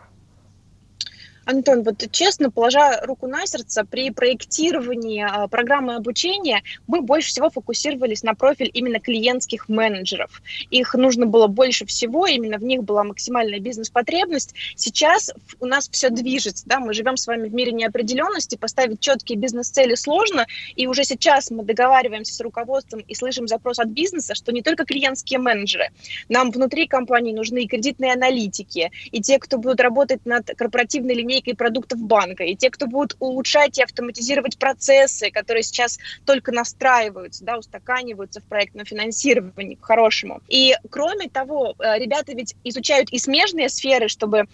Антон, 1.47 1.83
вот 1.83 2.05
честно, 2.11 2.51
положа 2.51 3.01
руку 3.03 3.27
на 3.27 3.47
сердце, 3.47 3.85
при 3.85 4.11
проектировании 4.11 5.25
а, 5.27 5.49
программы 5.49 5.95
обучения 5.95 6.63
мы 6.87 7.01
больше 7.01 7.31
всего 7.31 7.51
фокусировались 7.51 8.23
на 8.23 8.35
профиль 8.35 8.71
именно 8.73 9.01
клиентских 9.01 9.69
менеджеров. 9.69 10.43
Их 10.71 10.95
нужно 10.95 11.27
было 11.27 11.47
больше 11.47 11.87
всего, 11.87 12.27
именно 12.27 12.59
в 12.59 12.65
них 12.65 12.85
была 12.85 13.05
максимальная 13.05 13.59
бизнес-потребность. 13.59 14.55
Сейчас 14.77 15.33
у 15.61 15.67
нас 15.67 15.89
все 15.89 16.11
движется, 16.11 16.65
да, 16.67 16.79
мы 16.79 16.93
живем 16.93 17.17
с 17.17 17.27
вами 17.27 17.49
в 17.49 17.55
мире 17.55 17.73
неопределенности, 17.73 18.57
поставить 18.57 19.01
четкие 19.01 19.39
бизнес-цели 19.39 19.95
сложно, 19.95 20.47
и 20.77 20.87
уже 20.87 21.05
сейчас 21.05 21.51
мы 21.51 21.65
договариваемся 21.65 22.35
с 22.35 22.41
руководством 22.41 23.01
и 23.01 23.15
слышим 23.15 23.49
запрос 23.49 23.79
от 23.79 23.89
бизнеса, 23.89 24.35
что 24.35 24.53
не 24.53 24.63
только 24.63 24.85
клиентские 24.85 25.39
менеджеры, 25.39 25.91
нам 26.29 26.51
внутри 26.51 26.87
компании 26.87 27.33
нужны 27.33 27.65
и 27.65 27.69
кредитные 27.69 28.13
аналитики, 28.13 28.91
и 29.11 29.21
те, 29.23 29.39
кто 29.39 29.59
будут 29.59 29.81
работать 29.81 30.27
над 30.27 30.47
корпоративной 30.57 31.15
линейкой 31.15 31.30
линейкой 31.31 31.55
продуктов 31.55 32.01
банка, 32.01 32.45
и 32.45 32.57
те, 32.57 32.71
кто 32.71 32.87
будут 32.87 33.17
улучшать 33.21 33.79
и 33.79 33.83
автоматизировать 33.83 34.59
процессы, 34.59 35.31
которые 35.31 35.63
сейчас 35.63 35.99
только 36.25 36.53
настраиваются, 36.53 37.45
да, 37.45 37.59
устаканиваются 37.59 38.41
в 38.41 38.45
проектном 38.45 38.85
финансировании 38.85 39.77
по-хорошему. 39.77 40.41
И 40.49 40.75
кроме 40.91 41.29
того, 41.29 41.75
э, 41.79 41.99
ребята 41.99 42.33
ведь 42.33 42.55
изучают 42.65 43.11
и 43.11 43.19
смежные 43.19 43.69
сферы, 43.69 44.09
чтобы 44.09 44.39
э, 44.39 44.45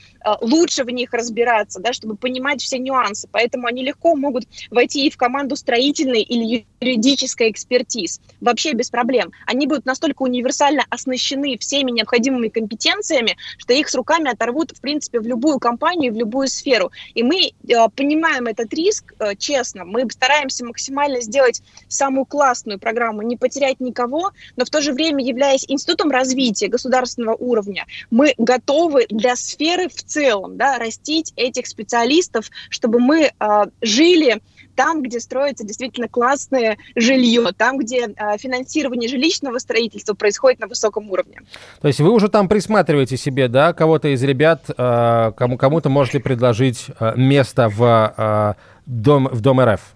лучше 0.42 0.84
в 0.84 0.90
них 0.90 1.12
разбираться, 1.12 1.80
да, 1.80 1.92
чтобы 1.92 2.16
понимать 2.16 2.60
все 2.60 2.78
нюансы, 2.78 3.28
поэтому 3.30 3.66
они 3.66 3.82
легко 3.82 4.14
могут 4.14 4.44
войти 4.70 5.06
и 5.06 5.10
в 5.10 5.16
команду 5.16 5.56
строительной 5.56 6.22
или 6.22 6.66
юридической 6.80 7.50
экспертиз, 7.50 8.20
вообще 8.40 8.72
без 8.72 8.90
проблем. 8.90 9.32
Они 9.46 9.66
будут 9.66 9.86
настолько 9.86 10.22
универсально 10.22 10.84
оснащены 10.90 11.56
всеми 11.58 11.90
необходимыми 11.90 12.48
компетенциями, 12.48 13.36
что 13.58 13.72
их 13.72 13.88
с 13.88 13.94
руками 13.94 14.30
оторвут, 14.30 14.72
в 14.76 14.80
принципе, 14.80 15.20
в 15.20 15.26
любую 15.26 15.58
компанию, 15.58 16.12
в 16.12 16.16
любую 16.16 16.48
сферу 16.48 16.65
сферу. 16.66 16.90
И 17.14 17.22
мы 17.22 17.46
э, 17.46 17.88
понимаем 17.94 18.46
этот 18.46 18.72
риск, 18.74 19.14
э, 19.18 19.36
честно, 19.36 19.84
мы 19.84 20.10
стараемся 20.10 20.64
максимально 20.64 21.20
сделать 21.20 21.62
самую 21.88 22.26
классную 22.26 22.78
программу, 22.78 23.22
не 23.22 23.36
потерять 23.36 23.80
никого, 23.80 24.32
но 24.56 24.64
в 24.64 24.70
то 24.70 24.80
же 24.80 24.92
время, 24.92 25.24
являясь 25.24 25.64
институтом 25.68 26.10
развития 26.10 26.68
государственного 26.68 27.36
уровня, 27.36 27.86
мы 28.10 28.34
готовы 28.36 29.06
для 29.08 29.36
сферы 29.36 29.88
в 29.88 30.02
целом 30.02 30.56
да, 30.56 30.78
растить 30.78 31.32
этих 31.36 31.66
специалистов, 31.66 32.50
чтобы 32.70 32.98
мы 32.98 33.30
э, 33.38 33.64
жили 33.80 34.40
там, 34.76 35.02
где 35.02 35.18
строится 35.18 35.64
действительно 35.64 36.08
классное 36.08 36.78
жилье, 36.94 37.50
там, 37.56 37.78
где 37.78 38.06
э, 38.06 38.38
финансирование 38.38 39.08
жилищного 39.08 39.58
строительства 39.58 40.14
происходит 40.14 40.60
на 40.60 40.68
высоком 40.68 41.10
уровне. 41.10 41.40
То 41.80 41.88
есть 41.88 42.00
вы 42.00 42.10
уже 42.10 42.28
там 42.28 42.48
присматриваете 42.48 43.16
себе, 43.16 43.48
да, 43.48 43.72
кого-то 43.72 44.08
из 44.08 44.22
ребят, 44.22 44.66
э, 44.68 45.32
кому, 45.36 45.56
кому-то 45.56 45.88
можете 45.88 46.20
предложить 46.20 46.86
э, 47.00 47.14
место 47.16 47.68
в, 47.68 48.14
э, 48.16 48.54
дом, 48.86 49.28
в 49.32 49.40
Дом 49.40 49.60
РФ? 49.60 49.95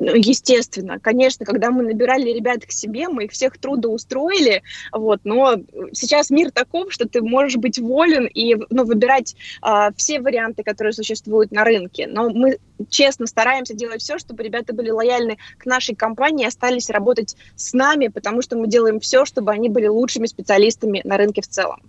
Ну, 0.00 0.14
естественно, 0.14 1.00
конечно, 1.00 1.44
когда 1.44 1.72
мы 1.72 1.82
набирали 1.82 2.30
ребят 2.30 2.64
к 2.64 2.70
себе, 2.70 3.08
мы 3.08 3.24
их 3.24 3.32
всех 3.32 3.58
трудоустроили, 3.58 4.62
вот, 4.92 5.20
но 5.24 5.56
сейчас 5.92 6.30
мир 6.30 6.52
таков, 6.52 6.92
что 6.92 7.08
ты 7.08 7.20
можешь 7.20 7.56
быть 7.56 7.80
волен 7.80 8.26
и 8.26 8.54
ну, 8.70 8.84
выбирать 8.84 9.34
а, 9.60 9.90
все 9.96 10.20
варианты, 10.20 10.62
которые 10.62 10.92
существуют 10.92 11.50
на 11.50 11.64
рынке. 11.64 12.06
Но 12.06 12.30
мы 12.30 12.58
честно 12.90 13.26
стараемся 13.26 13.74
делать 13.74 14.00
все, 14.00 14.18
чтобы 14.18 14.44
ребята 14.44 14.72
были 14.72 14.90
лояльны 14.90 15.38
к 15.58 15.66
нашей 15.66 15.96
компании 15.96 16.44
и 16.44 16.48
остались 16.48 16.90
работать 16.90 17.36
с 17.56 17.72
нами, 17.72 18.06
потому 18.06 18.40
что 18.40 18.56
мы 18.56 18.68
делаем 18.68 19.00
все, 19.00 19.24
чтобы 19.24 19.50
они 19.50 19.68
были 19.68 19.88
лучшими 19.88 20.26
специалистами 20.26 21.00
на 21.04 21.16
рынке 21.16 21.42
в 21.42 21.48
целом. 21.48 21.82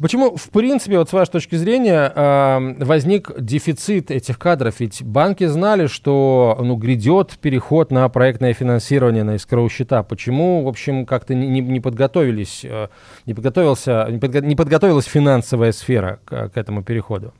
Почему, 0.00 0.36
в 0.36 0.50
принципе, 0.50 0.98
вот 0.98 1.08
с 1.08 1.12
вашей 1.12 1.32
точки 1.32 1.56
зрения, 1.56 2.12
э, 2.14 2.84
возник 2.84 3.32
дефицит 3.38 4.10
этих 4.10 4.38
кадров? 4.38 4.78
Ведь 4.78 5.02
банки 5.02 5.44
знали, 5.46 5.86
что 5.86 6.56
ну, 6.60 6.76
грядет 6.76 7.38
переход 7.40 7.90
на 7.90 8.08
проектное 8.08 8.54
финансирование, 8.54 9.24
на 9.24 9.36
искровые 9.36 9.70
счета. 9.70 10.02
Почему, 10.02 10.62
в 10.62 10.68
общем, 10.68 11.04
как-то 11.04 11.34
не, 11.34 11.60
не 11.60 11.80
подготовились, 11.80 12.64
э, 12.64 12.88
не, 13.26 13.34
подготовился, 13.34 14.06
не, 14.10 14.18
подго, 14.18 14.40
не 14.40 14.56
подготовилась 14.56 15.06
финансовая 15.06 15.72
сфера 15.72 16.20
к, 16.24 16.50
к 16.50 16.56
этому 16.56 16.82
переходу? 16.82 17.32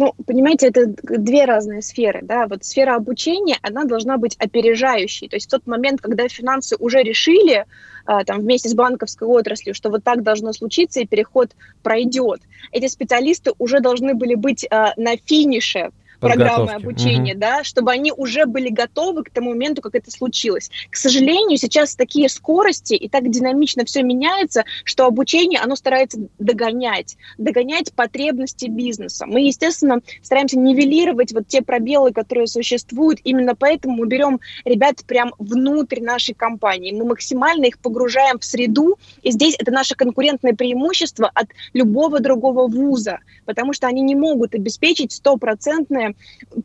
Ну, 0.00 0.14
понимаете, 0.26 0.68
это 0.68 0.86
две 0.86 1.44
разные 1.44 1.82
сферы, 1.82 2.20
да, 2.22 2.46
вот 2.46 2.64
сфера 2.64 2.96
обучения, 2.96 3.58
она 3.60 3.84
должна 3.84 4.16
быть 4.16 4.34
опережающей, 4.38 5.28
то 5.28 5.36
есть 5.36 5.48
в 5.48 5.50
тот 5.50 5.66
момент, 5.66 6.00
когда 6.00 6.26
финансы 6.26 6.74
уже 6.78 7.02
решили, 7.02 7.66
а, 8.06 8.24
там, 8.24 8.40
вместе 8.40 8.70
с 8.70 8.74
банковской 8.74 9.28
отраслью, 9.28 9.74
что 9.74 9.90
вот 9.90 10.02
так 10.02 10.22
должно 10.22 10.54
случиться, 10.54 11.00
и 11.00 11.06
переход 11.06 11.50
пройдет. 11.82 12.40
Эти 12.72 12.88
специалисты 12.88 13.52
уже 13.58 13.80
должны 13.80 14.14
были 14.14 14.36
быть 14.36 14.66
а, 14.70 14.94
на 14.96 15.18
финише 15.18 15.90
программы 16.20 16.72
обучения, 16.72 17.32
угу. 17.32 17.40
да, 17.40 17.64
чтобы 17.64 17.90
они 17.92 18.12
уже 18.12 18.46
были 18.46 18.68
готовы 18.68 19.24
к 19.24 19.30
тому 19.30 19.50
моменту, 19.50 19.82
как 19.82 19.94
это 19.94 20.10
случилось. 20.10 20.70
К 20.90 20.96
сожалению, 20.96 21.58
сейчас 21.58 21.96
такие 21.96 22.28
скорости 22.28 22.94
и 22.94 23.08
так 23.08 23.28
динамично 23.30 23.84
все 23.84 24.02
меняется, 24.02 24.64
что 24.84 25.06
обучение, 25.06 25.60
оно 25.60 25.76
старается 25.76 26.18
догонять, 26.38 27.16
догонять 27.38 27.92
потребности 27.92 28.66
бизнеса. 28.66 29.26
Мы, 29.26 29.40
естественно, 29.42 30.00
стараемся 30.22 30.58
нивелировать 30.58 31.32
вот 31.32 31.48
те 31.48 31.62
пробелы, 31.62 32.12
которые 32.12 32.46
существуют, 32.46 33.20
именно 33.24 33.54
поэтому 33.54 33.96
мы 33.96 34.06
берем 34.06 34.40
ребят 34.64 35.04
прям 35.06 35.32
внутрь 35.38 36.00
нашей 36.00 36.34
компании, 36.34 36.92
мы 36.92 37.04
максимально 37.04 37.66
их 37.66 37.78
погружаем 37.78 38.38
в 38.38 38.44
среду, 38.44 38.98
и 39.22 39.30
здесь 39.30 39.56
это 39.58 39.70
наше 39.70 39.94
конкурентное 39.94 40.54
преимущество 40.54 41.30
от 41.34 41.48
любого 41.72 42.20
другого 42.20 42.68
вуза, 42.68 43.20
потому 43.44 43.72
что 43.72 43.86
они 43.86 44.02
не 44.02 44.14
могут 44.14 44.54
обеспечить 44.54 45.12
стопроцентное 45.12 46.09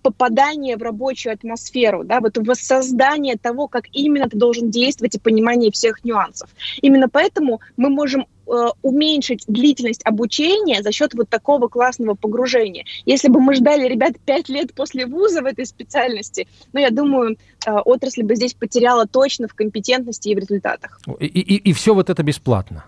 попадание 0.02 0.78
в 0.78 0.84
рабочую 0.84 1.34
атмосферу, 1.34 2.04
да, 2.04 2.20
вот 2.20 2.38
воссоздание 2.38 3.38
того, 3.38 3.68
как 3.68 3.86
именно 3.92 4.30
ты 4.30 4.38
должен 4.38 4.70
действовать 4.70 5.16
и 5.16 5.20
понимание 5.20 5.72
всех 5.72 6.04
нюансов. 6.04 6.50
Именно 6.82 7.10
поэтому 7.10 7.62
мы 7.78 7.90
можем 7.90 8.28
э, 8.48 8.52
уменьшить 8.82 9.44
длительность 9.48 10.06
обучения 10.06 10.82
за 10.82 10.92
счет 10.92 11.14
вот 11.14 11.30
такого 11.30 11.68
классного 11.68 12.16
погружения. 12.16 12.86
Если 13.06 13.30
бы 13.30 13.40
мы 13.40 13.56
ждали 13.56 13.88
ребят 13.88 14.14
пять 14.26 14.50
лет 14.50 14.74
после 14.74 15.06
вуза 15.06 15.42
в 15.42 15.46
этой 15.46 15.66
специальности, 15.66 16.48
ну, 16.74 16.80
я 16.80 16.90
думаю, 16.90 17.38
э, 17.66 17.72
отрасль 17.72 18.24
бы 18.24 18.36
здесь 18.36 18.54
потеряла 18.54 19.08
точно 19.08 19.48
в 19.48 19.54
компетентности 19.54 20.30
и 20.30 20.36
в 20.36 20.40
результатах. 20.40 21.00
И, 21.20 21.26
и, 21.26 21.70
и 21.70 21.74
все 21.74 21.94
вот 21.94 22.10
это 22.10 22.24
бесплатно? 22.24 22.86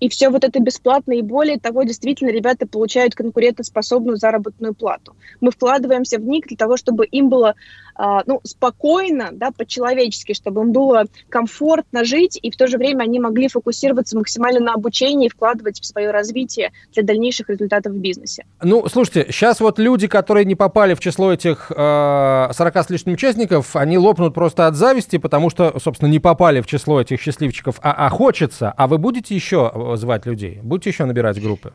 И 0.00 0.08
все 0.08 0.30
вот 0.30 0.44
это 0.44 0.60
бесплатно, 0.60 1.12
и 1.12 1.22
более 1.22 1.58
того, 1.58 1.82
действительно, 1.82 2.30
ребята 2.30 2.66
получают 2.66 3.14
конкурентоспособную 3.14 4.16
заработную 4.16 4.74
плату. 4.74 5.16
Мы 5.40 5.50
вкладываемся 5.50 6.18
в 6.18 6.24
них 6.24 6.46
для 6.46 6.56
того, 6.56 6.76
чтобы 6.76 7.06
им 7.06 7.28
было 7.28 7.54
а, 7.98 8.22
ну, 8.26 8.40
спокойно, 8.44 9.30
да, 9.32 9.50
по-человечески, 9.50 10.32
чтобы 10.32 10.62
им 10.62 10.72
было 10.72 11.06
комфортно 11.28 12.04
жить, 12.04 12.38
и 12.40 12.50
в 12.52 12.56
то 12.56 12.68
же 12.68 12.78
время 12.78 13.02
они 13.02 13.18
могли 13.18 13.48
фокусироваться 13.48 14.16
максимально 14.16 14.60
на 14.60 14.74
обучении 14.74 15.26
и 15.26 15.28
вкладывать 15.28 15.80
в 15.80 15.84
свое 15.84 16.12
развитие 16.12 16.70
для 16.94 17.02
дальнейших 17.02 17.50
результатов 17.50 17.92
в 17.92 17.96
бизнесе. 17.96 18.44
Ну, 18.62 18.88
слушайте, 18.88 19.26
сейчас 19.32 19.58
вот 19.58 19.80
люди, 19.80 20.06
которые 20.06 20.44
не 20.44 20.54
попали 20.54 20.94
в 20.94 21.00
число 21.00 21.32
этих 21.32 21.72
э, 21.74 22.48
40 22.52 22.76
с 22.76 22.90
лишним 22.90 23.14
участников, 23.14 23.74
они 23.74 23.98
лопнут 23.98 24.32
просто 24.32 24.68
от 24.68 24.76
зависти, 24.76 25.18
потому 25.18 25.50
что, 25.50 25.74
собственно, 25.82 26.08
не 26.08 26.20
попали 26.20 26.60
в 26.60 26.66
число 26.66 27.00
этих 27.00 27.20
счастливчиков, 27.20 27.80
а, 27.82 28.06
а 28.06 28.10
хочется. 28.10 28.72
А 28.76 28.86
вы 28.86 28.98
будете 28.98 29.34
еще 29.34 29.72
звать 29.96 30.26
людей? 30.26 30.60
Будете 30.62 30.90
еще 30.90 31.04
набирать 31.04 31.40
группы? 31.40 31.72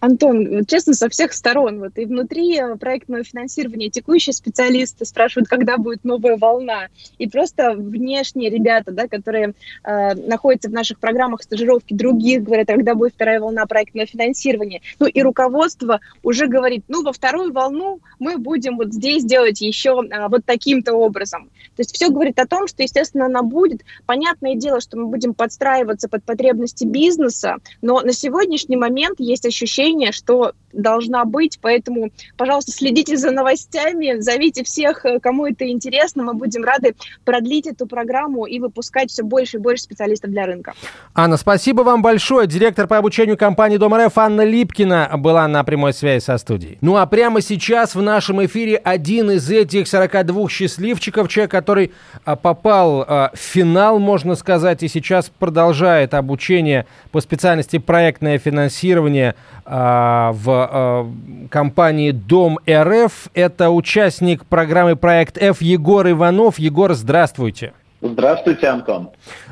Антон, 0.00 0.64
честно, 0.66 0.94
со 0.94 1.08
всех 1.08 1.32
сторон. 1.32 1.80
Вот 1.80 1.98
и 1.98 2.04
внутри 2.04 2.56
э, 2.56 2.76
проектного 2.76 3.24
финансирования 3.24 3.90
текущие 3.90 4.32
специалисты 4.32 5.04
спрашивают, 5.04 5.48
когда 5.48 5.76
будет 5.76 6.04
новая 6.04 6.36
волна. 6.36 6.86
И 7.18 7.28
просто 7.28 7.72
внешние 7.72 8.48
ребята, 8.48 8.92
да, 8.92 9.08
которые 9.08 9.54
э, 9.82 10.14
находятся 10.14 10.68
в 10.68 10.72
наших 10.72 11.00
программах 11.00 11.42
стажировки 11.42 11.94
других, 11.94 12.44
говорят, 12.44 12.68
когда 12.68 12.94
будет 12.94 13.14
вторая 13.14 13.40
волна 13.40 13.66
проектного 13.66 14.06
финансирования. 14.06 14.82
Ну 15.00 15.06
и 15.06 15.20
руководство 15.20 16.00
уже 16.22 16.46
говорит, 16.46 16.84
ну 16.86 17.02
во 17.02 17.12
вторую 17.12 17.52
волну 17.52 18.00
мы 18.20 18.38
будем 18.38 18.76
вот 18.76 18.92
здесь 18.92 19.24
делать 19.24 19.60
еще 19.60 20.00
э, 20.00 20.28
вот 20.28 20.44
таким-то 20.44 20.94
образом. 20.94 21.50
То 21.74 21.80
есть 21.80 21.92
все 21.92 22.08
говорит 22.08 22.38
о 22.38 22.46
том, 22.46 22.68
что, 22.68 22.84
естественно, 22.84 23.26
она 23.26 23.42
будет. 23.42 23.82
Понятное 24.06 24.54
дело, 24.54 24.80
что 24.80 24.96
мы 24.96 25.06
будем 25.06 25.34
подстраиваться 25.34 26.08
под 26.08 26.22
потребности 26.22 26.84
бизнеса, 26.84 27.56
но 27.82 28.00
на 28.00 28.12
сегодняшний 28.12 28.76
момент 28.76 29.18
есть 29.18 29.44
ощущение, 29.44 29.87
ощущение, 29.88 30.12
что 30.12 30.52
должна 30.72 31.24
быть, 31.24 31.58
поэтому, 31.60 32.10
пожалуйста, 32.36 32.72
следите 32.72 33.16
за 33.16 33.30
новостями, 33.30 34.20
зовите 34.20 34.64
всех, 34.64 35.04
э, 35.06 35.18
кому 35.18 35.46
это 35.46 35.68
интересно, 35.68 36.22
мы 36.22 36.34
будем 36.34 36.62
рады 36.62 36.94
продлить 37.24 37.66
эту 37.66 37.86
программу 37.86 38.44
и 38.44 38.58
выпускать 38.60 39.10
все 39.10 39.22
больше 39.22 39.56
и 39.56 39.60
больше 39.60 39.84
специалистов 39.84 40.30
для 40.30 40.44
рынка. 40.44 40.74
Анна, 41.14 41.36
спасибо 41.36 41.82
вам 41.82 42.02
большое. 42.02 42.46
Директор 42.46 42.86
по 42.86 42.98
обучению 42.98 43.36
компании 43.36 43.78
Дом 43.78 43.94
РФ 43.94 44.16
Анна 44.18 44.44
Липкина 44.44 45.10
была 45.16 45.48
на 45.48 45.64
прямой 45.64 45.94
связи 45.94 46.22
со 46.22 46.36
студией. 46.36 46.78
Ну 46.80 46.96
а 46.96 47.06
прямо 47.06 47.40
сейчас 47.40 47.94
в 47.94 48.02
нашем 48.02 48.44
эфире 48.44 48.76
один 48.76 49.30
из 49.30 49.50
этих 49.50 49.88
42 49.88 50.48
счастливчиков, 50.50 51.28
человек, 51.28 51.50
который 51.50 51.92
а, 52.24 52.36
попал 52.36 53.04
а, 53.08 53.30
в 53.34 53.38
финал, 53.38 53.98
можно 53.98 54.34
сказать, 54.34 54.82
и 54.82 54.88
сейчас 54.88 55.30
продолжает 55.38 56.12
обучение 56.12 56.86
по 57.10 57.20
специальности 57.20 57.78
проектное 57.78 58.38
финансирование 58.38 59.34
а, 59.64 59.77
в 59.80 61.06
компании 61.50 62.10
Дом 62.10 62.58
РФ. 62.68 63.28
Это 63.34 63.70
участник 63.70 64.44
программы 64.46 64.96
Проект 64.96 65.38
F 65.38 65.62
Егор 65.62 66.08
Иванов. 66.10 66.58
Егор, 66.58 66.94
здравствуйте. 66.94 67.72
Здравствуйте, 68.00 68.68
Антон. 68.68 69.10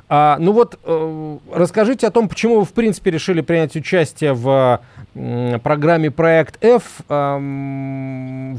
А, 0.08 0.36
ну 0.38 0.52
вот, 0.52 0.78
э, 0.84 1.38
расскажите 1.52 2.06
о 2.06 2.12
том, 2.12 2.28
почему 2.28 2.60
вы, 2.60 2.64
в 2.64 2.72
принципе, 2.72 3.10
решили 3.10 3.40
принять 3.40 3.74
участие 3.74 4.34
в 4.34 4.80
э, 5.14 5.58
программе 5.58 6.12
«Проект 6.12 6.64
F». 6.64 7.00
Э, 7.08 7.38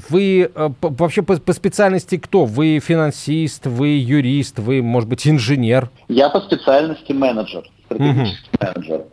вы 0.09 0.51
э, 0.53 0.69
по, 0.81 0.89
вообще 0.89 1.21
по, 1.21 1.37
по 1.37 1.53
специальности 1.53 2.17
кто? 2.17 2.43
Вы 2.43 2.79
финансист, 2.79 3.65
вы 3.65 3.97
юрист, 3.97 4.59
вы, 4.59 4.81
может 4.81 5.07
быть, 5.07 5.25
инженер? 5.25 5.89
Я 6.09 6.29
по 6.29 6.41
специальности 6.41 7.13
менеджер, 7.13 7.63
стратегический 7.85 8.49
угу. 8.59 8.65
менеджер. 8.65 9.05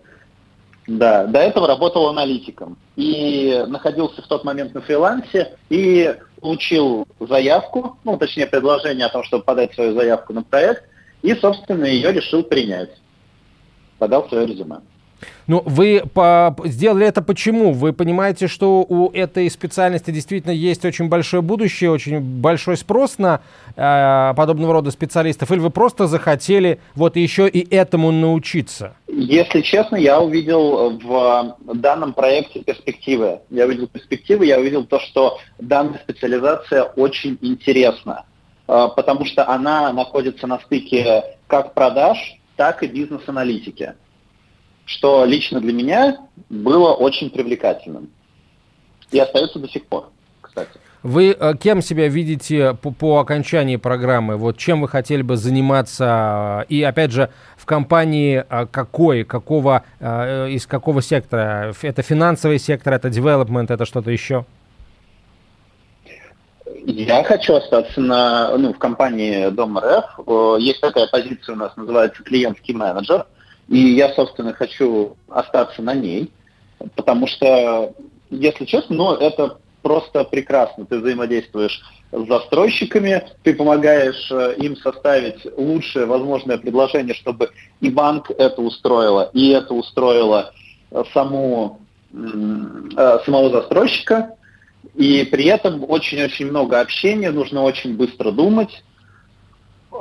Да, 0.86 1.26
до 1.26 1.38
этого 1.38 1.66
работал 1.66 2.08
аналитиком 2.08 2.76
и 2.94 3.64
находился 3.66 4.20
в 4.20 4.26
тот 4.26 4.44
момент 4.44 4.74
на 4.74 4.82
фрилансе 4.82 5.56
и 5.70 6.14
получил 6.40 7.08
заявку, 7.20 7.96
ну, 8.04 8.18
точнее, 8.18 8.46
предложение 8.46 9.06
о 9.06 9.08
том, 9.08 9.24
чтобы 9.24 9.44
подать 9.44 9.72
свою 9.74 9.94
заявку 9.94 10.34
на 10.34 10.42
проект, 10.42 10.84
и, 11.22 11.34
собственно, 11.34 11.86
ее 11.86 12.12
решил 12.12 12.42
принять. 12.42 12.90
Подал 13.98 14.28
свое 14.28 14.46
резюме. 14.46 14.80
Ну, 15.46 15.62
вы 15.66 16.02
по... 16.12 16.56
сделали 16.64 17.06
это 17.06 17.20
почему? 17.20 17.72
Вы 17.72 17.92
понимаете, 17.92 18.48
что 18.48 18.84
у 18.88 19.10
этой 19.10 19.50
специальности 19.50 20.10
действительно 20.10 20.52
есть 20.52 20.84
очень 20.84 21.08
большое 21.08 21.42
будущее, 21.42 21.90
очень 21.90 22.20
большой 22.20 22.76
спрос 22.78 23.18
на 23.18 23.40
э, 23.76 24.34
подобного 24.36 24.72
рода 24.74 24.90
специалистов, 24.90 25.50
или 25.52 25.58
вы 25.58 25.70
просто 25.70 26.06
захотели 26.06 26.80
вот 26.94 27.16
еще 27.16 27.46
и 27.46 27.74
этому 27.74 28.10
научиться? 28.10 28.94
Если 29.06 29.60
честно, 29.60 29.96
я 29.96 30.20
увидел 30.20 30.98
в 30.98 31.56
данном 31.74 32.14
проекте 32.14 32.60
перспективы. 32.60 33.40
Я 33.50 33.66
увидел 33.66 33.86
перспективы, 33.86 34.46
я 34.46 34.58
увидел 34.58 34.84
то, 34.84 34.98
что 34.98 35.38
данная 35.58 35.98
специализация 35.98 36.84
очень 36.84 37.38
интересна, 37.42 38.24
э, 38.66 38.88
потому 38.96 39.26
что 39.26 39.46
она 39.46 39.92
находится 39.92 40.46
на 40.46 40.58
стыке 40.60 41.22
как 41.48 41.74
продаж, 41.74 42.18
так 42.56 42.82
и 42.82 42.86
бизнес-аналитики 42.86 43.94
что 44.84 45.24
лично 45.24 45.60
для 45.60 45.72
меня 45.72 46.18
было 46.48 46.92
очень 46.92 47.30
привлекательным. 47.30 48.10
И 49.10 49.18
остается 49.18 49.58
до 49.58 49.68
сих 49.68 49.86
пор, 49.86 50.10
кстати. 50.40 50.78
Вы 51.04 51.36
э, 51.38 51.54
кем 51.60 51.82
себя 51.82 52.08
видите 52.08 52.72
по, 52.80 52.90
по 52.90 53.18
окончании 53.18 53.76
программы? 53.76 54.38
Вот 54.38 54.56
чем 54.56 54.80
вы 54.80 54.88
хотели 54.88 55.20
бы 55.20 55.36
заниматься? 55.36 56.64
И 56.70 56.82
опять 56.82 57.12
же, 57.12 57.28
в 57.58 57.66
компании 57.66 58.42
э, 58.48 58.66
какой, 58.70 59.24
какого, 59.24 59.84
э, 60.00 60.48
из 60.48 60.66
какого 60.66 61.02
сектора? 61.02 61.74
Это 61.82 62.00
финансовый 62.00 62.58
сектор, 62.58 62.94
это 62.94 63.08
development, 63.08 63.66
это 63.68 63.84
что-то 63.84 64.10
еще? 64.10 64.46
Я 66.86 67.22
хочу 67.22 67.54
остаться 67.54 68.00
на, 68.00 68.56
ну, 68.56 68.72
в 68.72 68.78
компании 68.78 69.50
Дом 69.50 69.78
РФ. 69.78 70.58
Есть 70.58 70.80
такая 70.80 71.06
позиция 71.08 71.54
у 71.54 71.58
нас, 71.58 71.76
называется 71.76 72.22
клиентский 72.22 72.72
менеджер. 72.72 73.26
И 73.68 73.78
я, 73.78 74.12
собственно, 74.12 74.52
хочу 74.52 75.16
остаться 75.28 75.82
на 75.82 75.94
ней, 75.94 76.30
потому 76.94 77.26
что, 77.26 77.94
если 78.30 78.64
честно, 78.64 78.96
ну, 78.96 79.14
это 79.14 79.58
просто 79.84 80.24
прекрасно. 80.24 80.86
Ты 80.86 80.98
взаимодействуешь 80.98 81.82
с 82.10 82.26
застройщиками, 82.26 83.22
ты 83.42 83.54
помогаешь 83.54 84.30
э, 84.30 84.54
им 84.58 84.76
составить 84.76 85.46
лучшее 85.56 86.06
возможное 86.06 86.56
предложение, 86.56 87.14
чтобы 87.14 87.50
и 87.80 87.90
банк 87.90 88.30
это 88.30 88.62
устроило, 88.62 89.30
и 89.34 89.50
это 89.50 89.74
устроило 89.74 90.52
саму, 91.12 91.80
э, 92.12 93.18
самого 93.24 93.50
застройщика. 93.50 94.36
И 94.94 95.24
при 95.30 95.46
этом 95.46 95.84
очень-очень 95.88 96.46
много 96.46 96.80
общения, 96.80 97.30
нужно 97.30 97.62
очень 97.62 97.96
быстро 97.96 98.30
думать. 98.30 98.84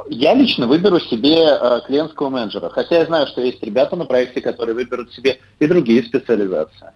Я 0.10 0.34
лично 0.34 0.68
выберу 0.68 1.00
себе 1.00 1.38
э, 1.38 1.82
клиентского 1.88 2.30
менеджера, 2.30 2.70
хотя 2.70 3.00
я 3.00 3.06
знаю, 3.06 3.28
что 3.28 3.42
есть 3.42 3.64
ребята 3.64 3.96
на 3.96 4.06
проекте, 4.06 4.42
которые 4.42 4.76
выберут 4.76 5.14
себе 5.14 5.40
и 5.60 5.68
другие 5.68 6.04
специализации. 6.04 6.90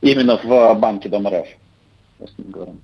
Именно 0.00 0.38
в 0.42 0.74
банке 0.74 1.08
Дом 1.08 1.26
РФ, 1.26 1.46
если 2.20 2.34
мы 2.38 2.50
говорим. 2.50 2.80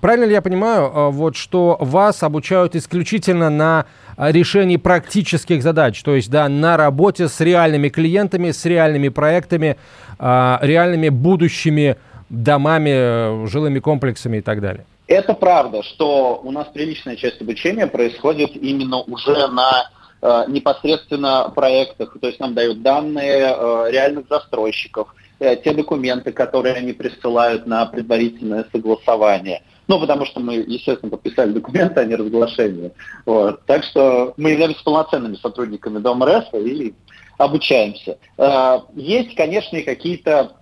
Правильно 0.00 0.24
ли 0.26 0.32
я 0.32 0.42
понимаю, 0.42 0.84
э, 0.84 1.10
вот, 1.10 1.36
что 1.36 1.76
вас 1.80 2.22
обучают 2.22 2.76
исключительно 2.76 3.50
на 3.50 3.86
решении 4.16 4.76
практических 4.76 5.62
задач, 5.62 6.02
то 6.02 6.14
есть 6.14 6.30
да, 6.30 6.48
на 6.48 6.76
работе 6.76 7.28
с 7.28 7.40
реальными 7.40 7.88
клиентами, 7.88 8.50
с 8.50 8.64
реальными 8.64 9.08
проектами, 9.08 9.76
э, 10.18 10.58
реальными 10.60 11.08
будущими 11.08 11.96
домами, 12.28 13.46
жилыми 13.46 13.78
комплексами 13.78 14.38
и 14.38 14.40
так 14.40 14.60
далее? 14.60 14.84
Это 15.08 15.32
правда, 15.32 15.82
что 15.82 16.38
у 16.44 16.50
нас 16.50 16.68
приличная 16.68 17.16
часть 17.16 17.40
обучения 17.40 17.86
происходит 17.86 18.54
именно 18.54 18.98
уже 18.98 19.48
на 19.48 19.90
э, 20.20 20.44
непосредственно 20.48 21.50
проектах, 21.54 22.14
то 22.20 22.26
есть 22.26 22.38
нам 22.38 22.52
дают 22.52 22.82
данные 22.82 23.54
э, 23.56 23.90
реальных 23.90 24.28
застройщиков, 24.28 25.08
э, 25.40 25.56
те 25.56 25.72
документы, 25.72 26.30
которые 26.30 26.74
они 26.74 26.92
присылают 26.92 27.66
на 27.66 27.86
предварительное 27.86 28.66
согласование. 28.70 29.62
Ну, 29.86 29.98
потому 29.98 30.26
что 30.26 30.40
мы, 30.40 30.56
естественно, 30.56 31.10
подписали 31.10 31.52
документы, 31.52 32.00
а 32.00 32.04
не 32.04 32.14
разглашение. 32.14 32.92
Вот. 33.24 33.64
Так 33.64 33.84
что 33.84 34.34
мы 34.36 34.50
являемся 34.50 34.84
полноценными 34.84 35.36
сотрудниками 35.36 36.00
Дома 36.00 36.26
РЭС 36.26 36.44
и 36.52 36.92
обучаемся. 37.38 38.18
Э, 38.36 38.80
есть, 38.94 39.34
конечно, 39.34 39.78
и 39.78 39.84
какие-то, 39.84 40.52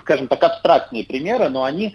скажем 0.00 0.26
так, 0.26 0.42
абстрактные 0.42 1.04
примеры, 1.04 1.48
но 1.50 1.62
они 1.62 1.94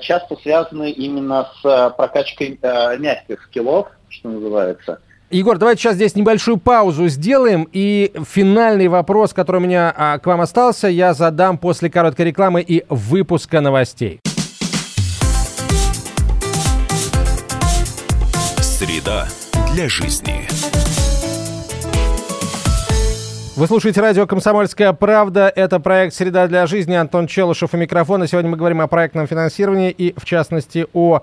часто 0.00 0.36
связаны 0.36 0.90
именно 0.90 1.48
с 1.60 1.64
э, 1.64 1.90
прокачкой 1.96 2.58
э, 2.60 2.96
мягких 2.98 3.42
скиллов, 3.44 3.88
что 4.08 4.28
называется. 4.30 5.00
Егор, 5.30 5.58
давайте 5.58 5.82
сейчас 5.82 5.96
здесь 5.96 6.14
небольшую 6.14 6.56
паузу 6.56 7.08
сделаем. 7.08 7.68
И 7.72 8.12
финальный 8.26 8.88
вопрос, 8.88 9.32
который 9.32 9.56
у 9.56 9.60
меня 9.60 9.92
а, 9.96 10.18
к 10.18 10.26
вам 10.26 10.40
остался, 10.40 10.86
я 10.88 11.14
задам 11.14 11.58
после 11.58 11.90
короткой 11.90 12.26
рекламы 12.26 12.62
и 12.62 12.84
выпуска 12.88 13.60
новостей. 13.60 14.20
Среда 18.60 19.26
для 19.74 19.88
жизни. 19.88 20.46
Вы 23.56 23.66
слушаете 23.68 24.02
радио 24.02 24.26
«Комсомольская 24.26 24.92
правда». 24.92 25.50
Это 25.56 25.80
проект 25.80 26.12
«Среда 26.14 26.46
для 26.46 26.66
жизни». 26.66 26.92
Антон 26.92 27.26
Челышев 27.26 27.72
у 27.72 27.78
микрофона. 27.78 28.26
Сегодня 28.26 28.50
мы 28.50 28.58
говорим 28.58 28.82
о 28.82 28.86
проектном 28.86 29.26
финансировании 29.26 29.90
и, 29.90 30.12
в 30.14 30.26
частности, 30.26 30.86
о 30.92 31.22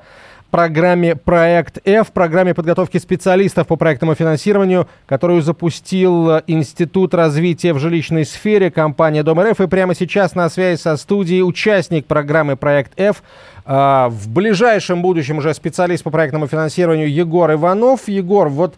программе 0.50 1.16
«Проект 1.16 1.78
F», 1.88 2.12
программе 2.12 2.56
подготовки 2.56 2.98
специалистов 2.98 3.68
по 3.68 3.76
проектному 3.76 4.16
финансированию, 4.16 4.88
которую 5.06 5.44
запустил 5.44 6.40
Институт 6.48 7.14
развития 7.14 7.72
в 7.72 7.78
жилищной 7.78 8.26
сфере, 8.26 8.72
компания 8.72 9.22
Дом 9.22 9.40
РФ. 9.40 9.62
И 9.62 9.68
прямо 9.68 9.94
сейчас 9.94 10.34
на 10.34 10.50
связи 10.50 10.82
со 10.82 10.98
студией 10.98 11.44
участник 11.44 12.08
программы 12.08 12.56
«Проект 12.56 13.00
F», 13.00 13.22
а, 13.66 14.10
в 14.10 14.28
ближайшем 14.28 15.02
будущем 15.02 15.38
уже 15.38 15.54
специалист 15.54 16.04
по 16.04 16.10
проектному 16.10 16.48
финансированию 16.48 17.12
Егор 17.12 17.52
Иванов. 17.52 18.08
Егор, 18.08 18.50
вот 18.50 18.76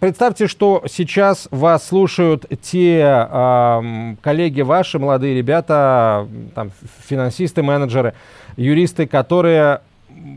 представьте, 0.00 0.46
что 0.46 0.82
сейчас 0.88 1.48
вас 1.50 1.86
слушают 1.86 2.46
те 2.62 3.02
а, 3.04 3.82
коллеги 4.20 4.62
ваши, 4.62 4.98
молодые 4.98 5.34
ребята, 5.34 6.26
там, 6.54 6.70
финансисты, 7.06 7.62
менеджеры, 7.62 8.14
юристы, 8.56 9.06
которые 9.06 9.80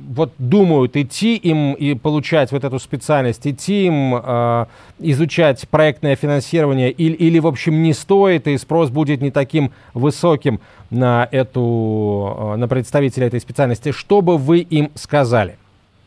вот 0.09 0.33
думают 0.37 0.95
идти 0.95 1.35
им 1.37 1.73
и 1.73 1.95
получать 1.95 2.51
вот 2.51 2.63
эту 2.63 2.79
специальность, 2.79 3.45
идти 3.47 3.85
им 3.85 4.15
э, 4.15 4.65
изучать 4.99 5.67
проектное 5.69 6.15
финансирование 6.15 6.91
или, 6.91 7.13
или, 7.13 7.39
в 7.39 7.47
общем, 7.47 7.81
не 7.81 7.93
стоит, 7.93 8.47
и 8.47 8.57
спрос 8.57 8.89
будет 8.89 9.21
не 9.21 9.31
таким 9.31 9.71
высоким 9.93 10.59
на, 10.89 11.27
эту, 11.31 12.53
э, 12.53 12.55
на 12.57 12.67
представителя 12.67 13.27
этой 13.27 13.39
специальности, 13.39 13.91
что 13.91 14.21
бы 14.21 14.37
вы 14.37 14.59
им 14.59 14.91
сказали? 14.95 15.57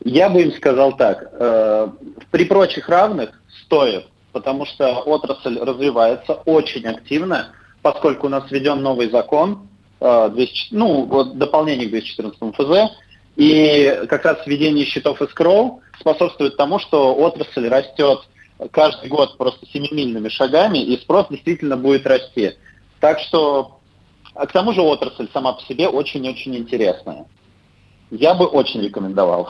Я 0.02 0.28
бы 0.28 0.42
им 0.42 0.52
сказал 0.52 0.96
так. 0.96 1.28
Э, 1.32 1.88
при 2.30 2.44
прочих 2.44 2.88
равных 2.88 3.30
стоит, 3.64 4.06
потому 4.32 4.66
что 4.66 5.00
отрасль 5.00 5.58
развивается 5.58 6.34
очень 6.44 6.86
активно, 6.86 7.52
поскольку 7.82 8.26
у 8.26 8.30
нас 8.30 8.50
введен 8.50 8.82
новый 8.82 9.10
закон, 9.10 9.68
э, 10.00 10.30
200, 10.32 10.74
ну, 10.74 11.04
вот 11.04 11.38
дополнение 11.38 11.86
к 11.86 11.90
214 11.90 12.54
ФЗ, 12.54 12.92
и 13.36 14.02
как 14.08 14.24
раз 14.24 14.46
введение 14.46 14.84
счетов 14.84 15.20
escrow 15.20 15.80
способствует 15.98 16.56
тому, 16.56 16.78
что 16.78 17.14
отрасль 17.14 17.68
растет 17.68 18.20
каждый 18.70 19.08
год 19.08 19.36
просто 19.36 19.66
семимильными 19.66 20.28
шагами, 20.28 20.78
и 20.78 20.96
спрос 21.00 21.26
действительно 21.28 21.76
будет 21.76 22.06
расти. 22.06 22.52
Так 23.00 23.18
что, 23.20 23.80
а 24.34 24.46
к 24.46 24.52
тому 24.52 24.72
же 24.72 24.82
отрасль 24.82 25.28
сама 25.32 25.52
по 25.54 25.62
себе 25.62 25.88
очень-очень 25.88 26.56
интересная. 26.56 27.26
Я 28.10 28.34
бы 28.34 28.46
очень 28.46 28.82
рекомендовал. 28.82 29.48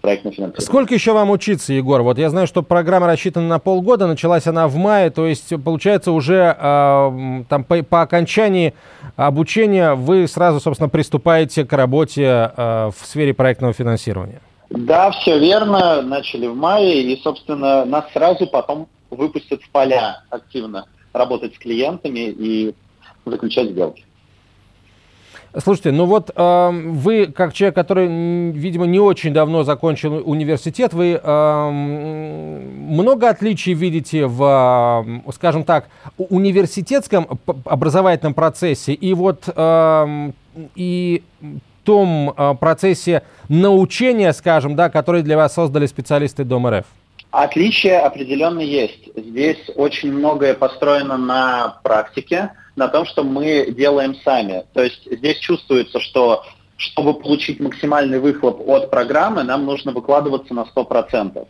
Проектное 0.00 0.32
финансирование. 0.32 0.60
Сколько 0.60 0.94
еще 0.94 1.12
вам 1.12 1.30
учиться, 1.30 1.72
Егор? 1.72 2.02
Вот 2.02 2.18
я 2.18 2.30
знаю, 2.30 2.46
что 2.46 2.62
программа 2.62 3.06
рассчитана 3.06 3.48
на 3.48 3.58
полгода, 3.58 4.06
началась 4.06 4.46
она 4.46 4.68
в 4.68 4.76
мае, 4.76 5.10
то 5.10 5.26
есть 5.26 5.52
получается 5.62 6.12
уже 6.12 6.56
э, 6.58 7.44
там 7.48 7.64
по, 7.64 7.82
по 7.82 8.02
окончании 8.02 8.74
обучения 9.16 9.94
вы 9.94 10.28
сразу, 10.28 10.60
собственно, 10.60 10.88
приступаете 10.88 11.64
к 11.64 11.72
работе 11.72 12.52
э, 12.56 12.90
в 12.96 13.06
сфере 13.06 13.34
проектного 13.34 13.72
финансирования. 13.72 14.40
Да, 14.70 15.10
все 15.12 15.38
верно. 15.38 16.02
Начали 16.02 16.46
в 16.46 16.56
мае, 16.56 17.02
и, 17.02 17.20
собственно, 17.22 17.84
нас 17.84 18.06
сразу 18.12 18.46
потом 18.46 18.88
выпустят 19.10 19.62
в 19.62 19.70
поля 19.70 20.22
активно 20.30 20.86
работать 21.12 21.54
с 21.54 21.58
клиентами 21.58 22.30
и 22.30 22.74
заключать 23.24 23.70
сделки. 23.70 24.04
Слушайте, 25.62 25.92
ну 25.92 26.06
вот 26.06 26.30
э, 26.34 26.70
вы, 26.72 27.26
как 27.26 27.52
человек, 27.52 27.76
который, 27.76 28.08
видимо, 28.50 28.86
не 28.86 28.98
очень 28.98 29.32
давно 29.32 29.62
закончил 29.62 30.22
университет, 30.28 30.92
вы 30.92 31.20
э, 31.22 31.70
много 31.70 33.28
отличий 33.28 33.72
видите 33.72 34.26
в, 34.26 35.22
скажем 35.32 35.62
так, 35.64 35.88
университетском 36.18 37.38
образовательном 37.64 38.34
процессе 38.34 38.94
и 38.94 39.14
вот 39.14 39.44
э, 39.54 40.30
и 40.74 41.22
том 41.84 42.34
э, 42.36 42.54
процессе 42.58 43.22
научения, 43.48 44.32
скажем, 44.32 44.74
да, 44.74 44.90
который 44.90 45.22
для 45.22 45.36
вас 45.36 45.54
создали 45.54 45.86
специалисты 45.86 46.44
Дом 46.44 46.66
РФ? 46.66 46.86
Отличия 47.30 48.00
определенно 48.00 48.60
есть. 48.60 49.08
Здесь 49.16 49.70
очень 49.76 50.12
многое 50.12 50.54
построено 50.54 51.16
на 51.16 51.78
практике, 51.82 52.52
на 52.76 52.88
том, 52.88 53.06
что 53.06 53.22
мы 53.22 53.70
делаем 53.70 54.16
сами. 54.24 54.64
То 54.72 54.82
есть 54.82 55.04
здесь 55.10 55.38
чувствуется, 55.38 56.00
что 56.00 56.44
чтобы 56.76 57.14
получить 57.14 57.60
максимальный 57.60 58.18
выхлоп 58.18 58.60
от 58.68 58.90
программы, 58.90 59.44
нам 59.44 59.64
нужно 59.64 59.92
выкладываться 59.92 60.54
на 60.54 60.66
100% 60.74 61.46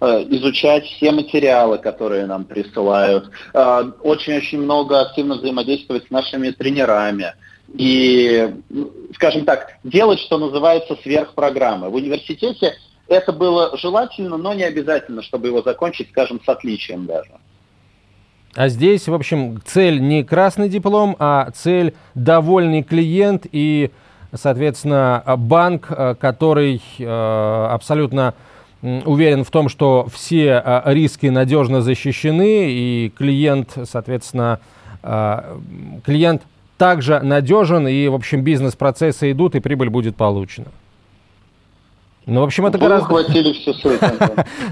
э, 0.00 0.24
изучать 0.30 0.86
все 0.86 1.10
материалы, 1.10 1.78
которые 1.78 2.26
нам 2.26 2.44
присылают, 2.44 3.30
э, 3.52 3.92
очень-очень 4.02 4.60
много 4.60 5.00
активно 5.00 5.34
взаимодействовать 5.34 6.06
с 6.06 6.10
нашими 6.10 6.50
тренерами 6.50 7.34
и, 7.74 8.54
скажем 9.14 9.44
так, 9.44 9.76
делать, 9.84 10.20
что 10.20 10.38
называется, 10.38 10.96
сверхпрограммы. 11.02 11.88
В 11.88 11.94
университете 11.94 12.76
это 13.08 13.32
было 13.32 13.76
желательно, 13.76 14.36
но 14.36 14.54
не 14.54 14.64
обязательно, 14.64 15.22
чтобы 15.22 15.48
его 15.48 15.62
закончить, 15.62 16.10
скажем, 16.10 16.40
с 16.44 16.48
отличием 16.48 17.06
даже. 17.06 17.32
А 18.56 18.68
здесь, 18.68 19.06
в 19.06 19.14
общем, 19.14 19.60
цель 19.64 20.00
не 20.00 20.24
красный 20.24 20.68
диплом, 20.68 21.14
а 21.18 21.50
цель 21.54 21.94
довольный 22.16 22.82
клиент 22.82 23.46
и, 23.52 23.90
соответственно, 24.34 25.22
банк, 25.38 25.86
э, 25.90 26.16
который 26.18 26.82
э, 26.98 27.68
абсолютно 27.70 28.34
уверен 28.82 29.44
в 29.44 29.50
том, 29.50 29.68
что 29.68 30.08
все 30.12 30.62
э, 30.64 30.82
риски 30.86 31.26
надежно 31.26 31.80
защищены, 31.80 32.70
и 32.70 33.12
клиент, 33.16 33.76
соответственно, 33.84 34.58
клиент 36.04 36.42
также 36.76 37.20
надежен, 37.20 37.88
и, 37.88 38.08
в 38.08 38.14
общем, 38.14 38.42
бизнес-процессы 38.42 39.32
идут, 39.32 39.54
и 39.54 39.60
прибыль 39.60 39.88
будет 39.88 40.14
получена. 40.16 40.66
Ну, 42.30 42.42
в 42.42 42.44
общем, 42.44 42.64
это 42.64 42.78
Вы 42.78 42.84
гораздо... 42.84 43.06
ухватили 43.06 43.52
всю 43.52 43.74
суть. 43.74 44.00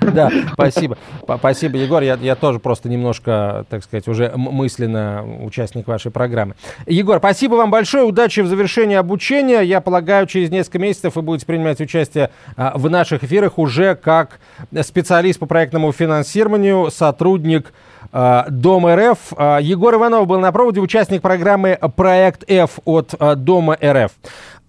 Да, 0.01 0.31
спасибо. 0.53 0.97
Спасибо, 1.39 1.77
Егор. 1.77 2.03
Я, 2.03 2.15
я 2.15 2.37
тоже 2.37 2.61
просто 2.61 2.89
немножко, 2.89 3.67
так 3.69 3.83
сказать, 3.83 4.07
уже 4.07 4.33
мысленно 4.37 5.25
участник 5.43 5.89
вашей 5.89 6.13
программы. 6.13 6.55
Егор, 6.87 7.19
спасибо 7.19 7.57
вам 7.57 7.73
большое. 7.73 8.05
Удачи 8.05 8.41
в 8.41 8.47
завершении 8.47 8.97
обучения. 8.97 9.61
Я 9.63 9.81
полагаю, 9.81 10.29
через 10.29 10.51
несколько 10.51 10.79
месяцев 10.79 11.17
вы 11.17 11.23
будете 11.23 11.47
принимать 11.47 11.81
участие 11.81 12.31
а, 12.57 12.79
в 12.79 12.89
наших 12.89 13.25
эфирах 13.25 13.59
уже 13.59 13.97
как 13.97 14.39
специалист 14.83 15.41
по 15.41 15.47
проектному 15.47 15.91
финансированию, 15.91 16.91
сотрудник 16.93 17.73
а, 18.13 18.47
Дом 18.49 18.87
РФ. 18.87 19.19
А, 19.37 19.59
Егор 19.59 19.95
Иванов 19.95 20.29
был 20.29 20.39
на 20.39 20.53
проводе, 20.53 20.81
участник 20.81 21.23
программы 21.23 21.77
«Проект 21.97 22.49
F» 22.49 22.79
от 22.85 23.15
Дома 23.43 23.77
РФ. 23.83 24.13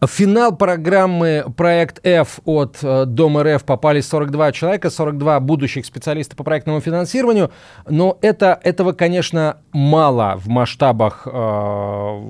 В 0.01 0.07
финал 0.07 0.55
программы 0.55 1.43
«Проект 1.57 1.99
F» 2.05 2.39
от 2.45 2.77
э, 2.81 3.03
Дом 3.05 3.37
РФ 3.37 3.65
попали 3.65 3.99
42 3.99 4.53
человека, 4.53 4.89
42 4.89 5.41
будущих 5.41 5.85
специалиста 5.85 6.37
по 6.37 6.45
проектному 6.45 6.79
финансированию, 6.79 7.51
но 7.85 8.17
это, 8.21 8.57
этого, 8.63 8.93
конечно, 8.93 9.57
мало 9.73 10.35
в 10.37 10.47
масштабах 10.47 11.27
э, 11.29 12.21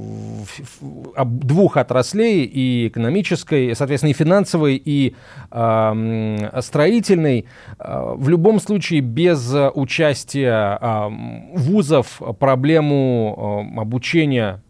двух 1.24 1.78
отраслей, 1.78 2.44
и 2.46 2.88
экономической, 2.88 3.76
соответственно, 3.76 4.12
и 4.12 4.14
финансовой, 4.14 4.82
и 4.84 5.16
э, 5.52 6.62
строительной. 6.62 7.46
В 7.78 8.30
любом 8.30 8.60
случае, 8.62 9.02
без 9.02 9.54
участия 9.76 10.80
э, 10.82 11.10
вузов 11.54 12.20
проблему 12.40 13.76
э, 13.78 13.80
обучения 13.80 14.64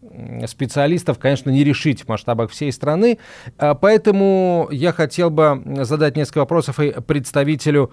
специалистов, 0.46 1.18
конечно, 1.18 1.50
не 1.50 1.64
решить 1.64 2.02
в 2.02 2.08
масштабах 2.08 2.50
всей 2.50 2.72
страны. 2.72 3.18
А, 3.58 3.74
поэтому 3.74 4.68
я 4.70 4.92
хотел 4.92 5.30
бы 5.30 5.62
задать 5.84 6.16
несколько 6.16 6.38
вопросов 6.38 6.80
и 6.80 6.92
представителю 7.00 7.90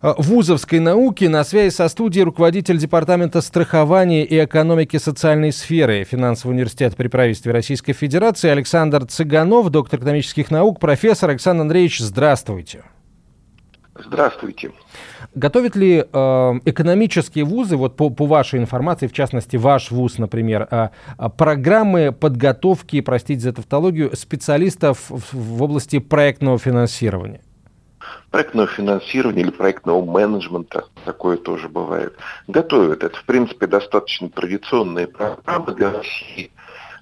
а, 0.00 0.14
вузовской 0.18 0.80
науки. 0.80 1.24
На 1.24 1.44
связи 1.44 1.72
со 1.72 1.88
студией 1.88 2.24
руководитель 2.24 2.78
Департамента 2.78 3.40
страхования 3.40 4.24
и 4.24 4.44
экономики 4.44 4.96
социальной 4.96 5.52
сферы 5.52 6.04
Финансового 6.04 6.54
университета 6.54 6.96
при 6.96 7.08
правительстве 7.08 7.52
Российской 7.52 7.92
Федерации 7.92 8.50
Александр 8.50 9.06
Цыганов, 9.06 9.70
доктор 9.70 10.00
экономических 10.00 10.50
наук, 10.50 10.80
профессор. 10.80 11.30
Александр 11.30 11.62
Андреевич, 11.62 12.00
здравствуйте. 12.00 12.84
Здравствуйте. 13.96 14.72
Готовят 15.34 15.76
ли 15.76 15.98
э, 15.98 16.04
экономические 16.64 17.44
вузы, 17.44 17.76
вот 17.76 17.96
по, 17.96 18.10
по 18.10 18.26
вашей 18.26 18.58
информации, 18.58 19.06
в 19.06 19.12
частности, 19.12 19.56
ваш 19.56 19.90
вуз, 19.90 20.18
например, 20.18 20.66
э, 20.70 20.88
э, 21.18 21.28
программы 21.28 22.12
подготовки, 22.12 23.00
простите 23.00 23.40
за 23.40 23.52
тавтологию, 23.52 24.14
специалистов 24.16 25.10
в, 25.10 25.32
в 25.32 25.62
области 25.62 25.98
проектного 26.00 26.58
финансирования? 26.58 27.40
проектного 28.30 28.66
финансирования 28.66 29.42
или 29.42 29.50
проектного 29.50 30.04
менеджмента, 30.04 30.86
такое 31.04 31.36
тоже 31.36 31.68
бывает, 31.68 32.14
готовят. 32.48 33.04
Это, 33.04 33.16
в 33.16 33.24
принципе, 33.24 33.68
достаточно 33.68 34.28
традиционные 34.28 35.06
программы 35.06 35.72
для 35.72 35.92
России. 35.92 36.50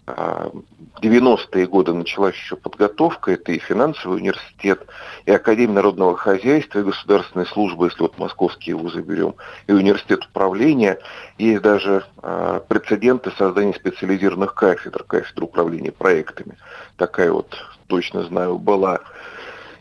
В 0.05 1.01
90-е 1.01 1.67
годы 1.69 1.93
началась 1.93 2.35
еще 2.35 2.57
подготовка, 2.57 3.33
это 3.33 3.53
и 3.53 3.59
финансовый 3.59 4.17
университет, 4.17 4.85
и 5.27 5.31
Академия 5.31 5.75
народного 5.75 6.17
хозяйства, 6.17 6.81
и 6.81 6.83
государственная 6.83 7.47
служба, 7.47 7.85
если 7.85 8.03
вот 8.03 8.19
московские 8.19 8.75
вузы 8.75 9.01
берем, 9.01 9.37
и 9.69 9.73
университет 9.73 10.25
управления. 10.25 10.99
Есть 11.38 11.62
даже 11.62 12.05
э, 12.21 12.61
прецеденты 12.67 13.31
создания 13.38 13.75
специализированных 13.75 14.55
кафедр, 14.55 15.05
кафедр 15.05 15.45
управления 15.45 15.93
проектами. 15.93 16.57
Такая 16.97 17.31
вот, 17.31 17.57
точно 17.87 18.25
знаю, 18.25 18.59
была. 18.59 19.01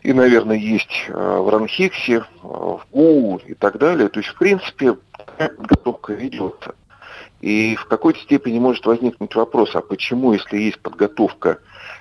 И, 0.04 0.12
наверное, 0.12 0.56
есть 0.56 1.06
э, 1.08 1.12
в 1.12 1.48
Ранхиксе, 1.48 2.18
э, 2.18 2.22
в 2.42 2.82
ГУ 2.92 3.40
и 3.44 3.54
так 3.54 3.78
далее. 3.78 4.08
То 4.08 4.20
есть, 4.20 4.30
в 4.30 4.38
принципе, 4.38 4.96
подготовка 5.36 6.12
ведется. 6.12 6.76
И 7.42 7.74
в 7.74 7.86
какой-то 7.86 8.20
степени 8.20 8.60
может 8.60 8.86
возникнуть 8.86 9.34
вопрос, 9.34 9.74
а 9.74 9.80
почему, 9.80 10.32
если 10.32 10.58
есть 10.58 10.78
подготовка 10.78 11.58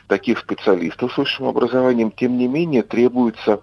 таких 0.08 0.38
специалистов 0.38 1.12
с 1.12 1.18
высшим 1.18 1.48
образованием, 1.48 2.12
тем 2.12 2.38
не 2.38 2.48
менее 2.48 2.84
требуется 2.84 3.60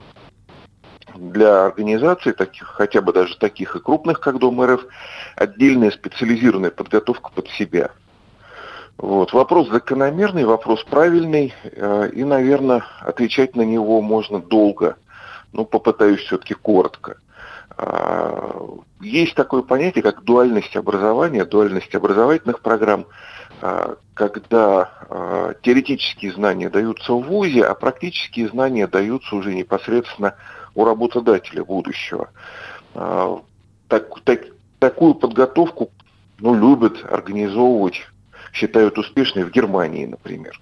для 1.15 1.67
организаций, 1.67 2.33
таких, 2.33 2.67
хотя 2.67 3.01
бы 3.01 3.13
даже 3.13 3.39
таких 3.39 3.77
и 3.77 3.81
крупных, 3.81 4.19
как 4.19 4.41
Дом 4.41 4.61
РФ, 4.61 4.85
отдельная 5.37 5.93
специализированная 5.93 6.73
подготовка 6.73 7.31
под 7.33 7.49
себя. 7.51 7.93
Вот. 8.97 9.33
Вопрос 9.33 9.69
закономерный, 9.69 10.45
вопрос 10.45 10.83
правильный, 10.83 11.55
э, 11.63 12.11
и, 12.13 12.25
наверное, 12.25 12.85
отвечать 13.01 13.55
на 13.55 13.63
него 13.63 14.03
можно 14.03 14.41
долго. 14.41 14.97
Но 15.53 15.65
попытаюсь 15.65 16.21
все-таки 16.23 16.55
коротко. 16.55 17.19
А, 17.81 18.61
есть 19.01 19.37
такое 19.37 19.63
понятие, 19.63 20.03
как 20.03 20.25
дуальность 20.25 20.77
образования, 20.77 21.45
дуальность 21.45 21.95
образовательных 21.95 22.61
программ, 22.61 23.07
а, 23.63 23.95
когда 24.15 24.91
а, 25.09 25.55
теоретические 25.63 26.33
знания 26.33 26.71
даются 26.71 27.13
в 27.13 27.23
ВУЗе, 27.23 27.65
а 27.65 27.75
практические 27.75 28.49
знания 28.49 28.89
даются 28.89 29.37
уже 29.37 29.55
непосредственно 29.55 30.35
у 30.75 30.85
работодателя 30.85 31.65
будущего. 31.65 32.31
Так, 32.95 34.21
так, 34.25 34.41
такую 34.79 35.15
подготовку 35.15 35.91
ну, 36.41 36.55
любят 36.55 37.05
организовывать, 37.05 38.03
считают 38.53 38.99
успешной 38.99 39.45
в 39.45 39.51
Германии, 39.51 40.07
например. 40.07 40.61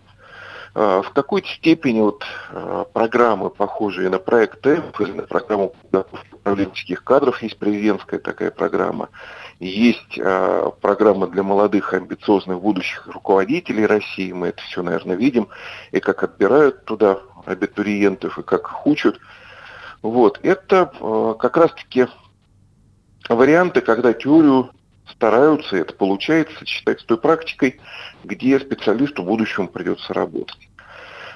А, 0.79 1.01
в 1.01 1.11
какой-то 1.13 1.49
степени 1.49 2.03
вот 2.03 2.23
а, 2.51 2.85
программы, 2.85 3.49
похожие 3.49 4.11
на 4.11 4.19
проект 4.19 4.67
ЭФ, 4.67 5.01
на 5.01 5.23
программу 5.23 5.71
подготовки 5.71 6.35
управленческих 6.35 7.03
кадров, 7.03 7.43
есть 7.43 7.59
президентская 7.59 8.21
такая 8.21 8.51
программа, 8.51 9.09
есть 9.59 10.19
э, 10.19 10.71
программа 10.83 11.29
для 11.29 11.43
молодых 11.43 11.95
амбициозных 11.95 12.61
будущих 12.61 13.07
руководителей 13.07 13.87
России, 13.87 14.33
мы 14.33 14.49
это 14.49 14.61
все, 14.65 14.83
наверное, 14.83 15.17
видим, 15.17 15.49
и 15.93 16.01
как 16.01 16.23
отбирают 16.23 16.85
туда 16.85 17.21
абитуриентов 17.47 18.39
и 18.39 18.43
как 18.43 18.65
их 18.65 18.87
учат. 18.87 19.19
Вот. 20.03 20.39
Это 20.43 20.93
как 21.41 21.57
раз-таки 21.57 22.07
варианты, 23.31 23.81
когда 23.81 24.13
теорию 24.13 24.71
стараются, 25.17 25.77
это 25.77 25.95
получается, 25.95 26.59
сочетать 26.59 27.01
с 27.01 27.05
той 27.05 27.19
практикой, 27.19 27.81
где 28.25 28.61
специалисту 28.61 29.23
в 29.23 29.27
будущем 29.27 29.69
придется 29.69 30.13
работать. 30.13 30.69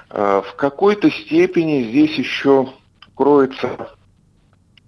Э, 0.09 0.41
в 0.45 0.55
какой-то 0.55 1.09
степени 1.09 1.83
здесь 1.83 2.15
еще 2.15 2.69
кроется 3.15 3.89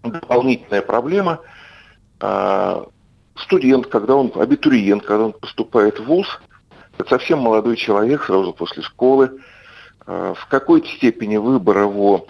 дополнительная 0.04 0.82
проблема. 0.82 1.40
Э, 2.22 2.84
студент, 3.36 3.88
когда 3.88 4.16
он, 4.16 4.32
абитуриент, 4.36 5.04
когда 5.04 5.26
он 5.26 5.34
поступает 5.34 6.00
в 6.00 6.06
ВУЗ, 6.06 6.40
это 6.98 7.10
совсем 7.10 7.40
молодой 7.40 7.76
человек 7.78 8.24
сразу 8.24 8.54
после 8.54 8.84
школы, 8.84 9.40
э, 10.06 10.34
в 10.38 10.46
какой-то 10.48 10.88
степени 10.88 11.38
выбор 11.38 11.80
его 11.80 12.28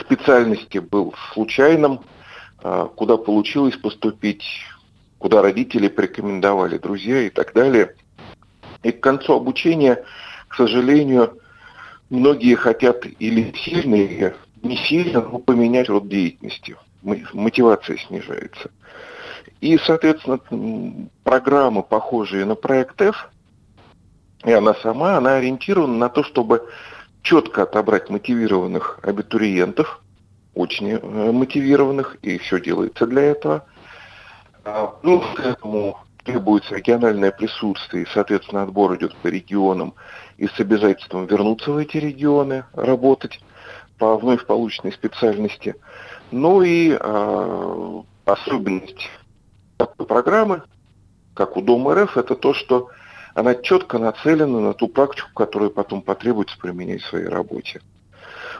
специальности 0.00 0.78
был 0.78 1.14
случайным, 1.34 2.00
куда 2.96 3.18
получилось 3.18 3.76
поступить, 3.76 4.42
куда 5.18 5.42
родители 5.42 5.88
порекомендовали, 5.88 6.78
друзья 6.78 7.22
и 7.22 7.30
так 7.30 7.52
далее. 7.52 7.94
И 8.82 8.92
к 8.92 9.00
концу 9.00 9.34
обучения 9.34 10.04
к 10.48 10.54
сожалению, 10.54 11.38
многие 12.10 12.54
хотят 12.54 13.06
или 13.18 13.52
сильно, 13.56 13.94
или 13.94 14.34
не 14.62 14.76
сильно, 14.76 15.20
но 15.20 15.38
поменять 15.38 15.88
род 15.88 16.08
деятельности. 16.08 16.76
Мотивация 17.02 17.96
снижается. 17.96 18.70
И, 19.60 19.78
соответственно, 19.78 20.40
программы, 21.22 21.82
похожие 21.82 22.44
на 22.44 22.54
проект 22.54 23.00
F, 23.00 23.30
и 24.44 24.52
она 24.52 24.74
сама, 24.74 25.16
она 25.16 25.36
ориентирована 25.36 25.96
на 25.96 26.08
то, 26.08 26.22
чтобы 26.22 26.68
четко 27.22 27.64
отобрать 27.64 28.08
мотивированных 28.08 29.00
абитуриентов, 29.02 30.00
очень 30.54 30.90
э, 30.90 31.32
мотивированных, 31.32 32.16
и 32.22 32.38
все 32.38 32.60
делается 32.60 33.06
для 33.06 33.22
этого. 33.22 33.66
А, 34.70 34.86
плюс 34.86 35.24
к 35.34 35.40
этому 35.40 35.98
требуется 36.24 36.76
региональное 36.76 37.30
присутствие, 37.30 38.04
и, 38.04 38.08
соответственно, 38.12 38.64
отбор 38.64 38.94
идет 38.96 39.16
по 39.16 39.28
регионам 39.28 39.94
и 40.36 40.46
с 40.46 40.60
обязательством 40.60 41.26
вернуться 41.26 41.72
в 41.72 41.78
эти 41.78 41.96
регионы, 41.96 42.64
работать 42.74 43.40
по 43.98 44.18
вновь 44.18 44.44
полученной 44.44 44.92
специальности. 44.92 45.74
Ну 46.30 46.60
и 46.60 46.90
э, 47.00 48.02
особенность 48.26 49.08
такой 49.78 50.06
программы, 50.06 50.62
как 51.32 51.56
у 51.56 51.62
Дома 51.62 51.94
РФ, 51.94 52.18
это 52.18 52.34
то, 52.34 52.52
что 52.52 52.90
она 53.34 53.54
четко 53.54 53.98
нацелена 53.98 54.60
на 54.60 54.74
ту 54.74 54.88
практику, 54.88 55.30
которую 55.34 55.70
потом 55.70 56.02
потребуется 56.02 56.58
применять 56.58 57.00
в 57.00 57.08
своей 57.08 57.28
работе. 57.28 57.80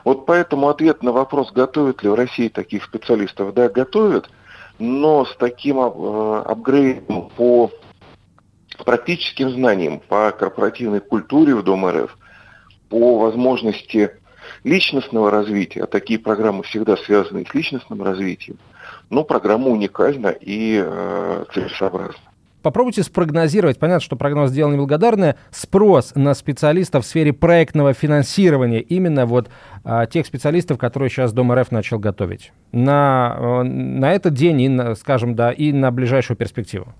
Вот 0.05 0.25
поэтому 0.25 0.71
ответ 0.71 1.03
на 1.03 1.13
вопрос, 1.13 1.53
готовят 1.53 2.03
ли 2.03 2.09
в 2.09 2.15
России 2.15 2.49
таких 2.49 2.85
специалистов, 2.85 3.53
да, 3.53 3.69
готовят– 3.69 4.31
но 4.79 5.25
с 5.25 5.37
таким 5.37 5.79
э, 5.79 6.43
апгрейдом 6.47 7.31
по 7.37 7.71
практическим 8.85 9.51
знаниям, 9.51 10.01
по 10.01 10.31
корпоративной 10.31 11.01
культуре 11.01 11.55
в 11.55 11.63
Дом 11.63 11.87
РФ, 11.87 12.17
по 12.89 13.19
возможности 13.19 14.11
личностного 14.65 15.31
развития, 15.31 15.83
а 15.83 15.87
такие 15.87 16.19
программы 16.19 16.63
всегда 16.63 16.97
связаны 16.97 17.45
с 17.45 17.55
личностным 17.55 18.03
развитием, 18.03 18.59
но 19.11 19.25
программа 19.25 19.69
уникальна 19.69 20.29
и 20.29 20.83
э, 20.85 21.45
целесообразна. 21.53 22.28
Попробуйте 22.63 23.03
спрогнозировать, 23.03 23.79
понятно, 23.79 24.01
что 24.01 24.17
прогноз 24.17 24.51
дело 24.51 24.73
неблагодарное, 24.73 25.37
спрос 25.51 26.13
на 26.15 26.35
специалистов 26.35 27.05
в 27.05 27.09
сфере 27.09 27.33
проектного 27.33 27.93
финансирования, 27.93 28.81
именно 28.81 29.27
вот 29.27 29.49
а, 29.85 30.07
тех 30.07 30.27
специалистов, 30.27 30.77
которые 30.77 31.09
сейчас 31.09 31.33
Дом 31.33 31.53
РФ 31.53 31.71
начал 31.71 31.99
готовить, 31.99 32.53
на, 32.73 33.37
э, 33.39 33.63
на 33.63 34.13
этот 34.13 34.35
день 34.35 34.61
и, 34.61 34.69
на, 34.69 34.95
скажем, 34.97 35.37
да, 35.37 35.53
и 35.53 35.73
на 35.73 35.93
ближайшую 35.93 36.37
перспективу. 36.37 36.95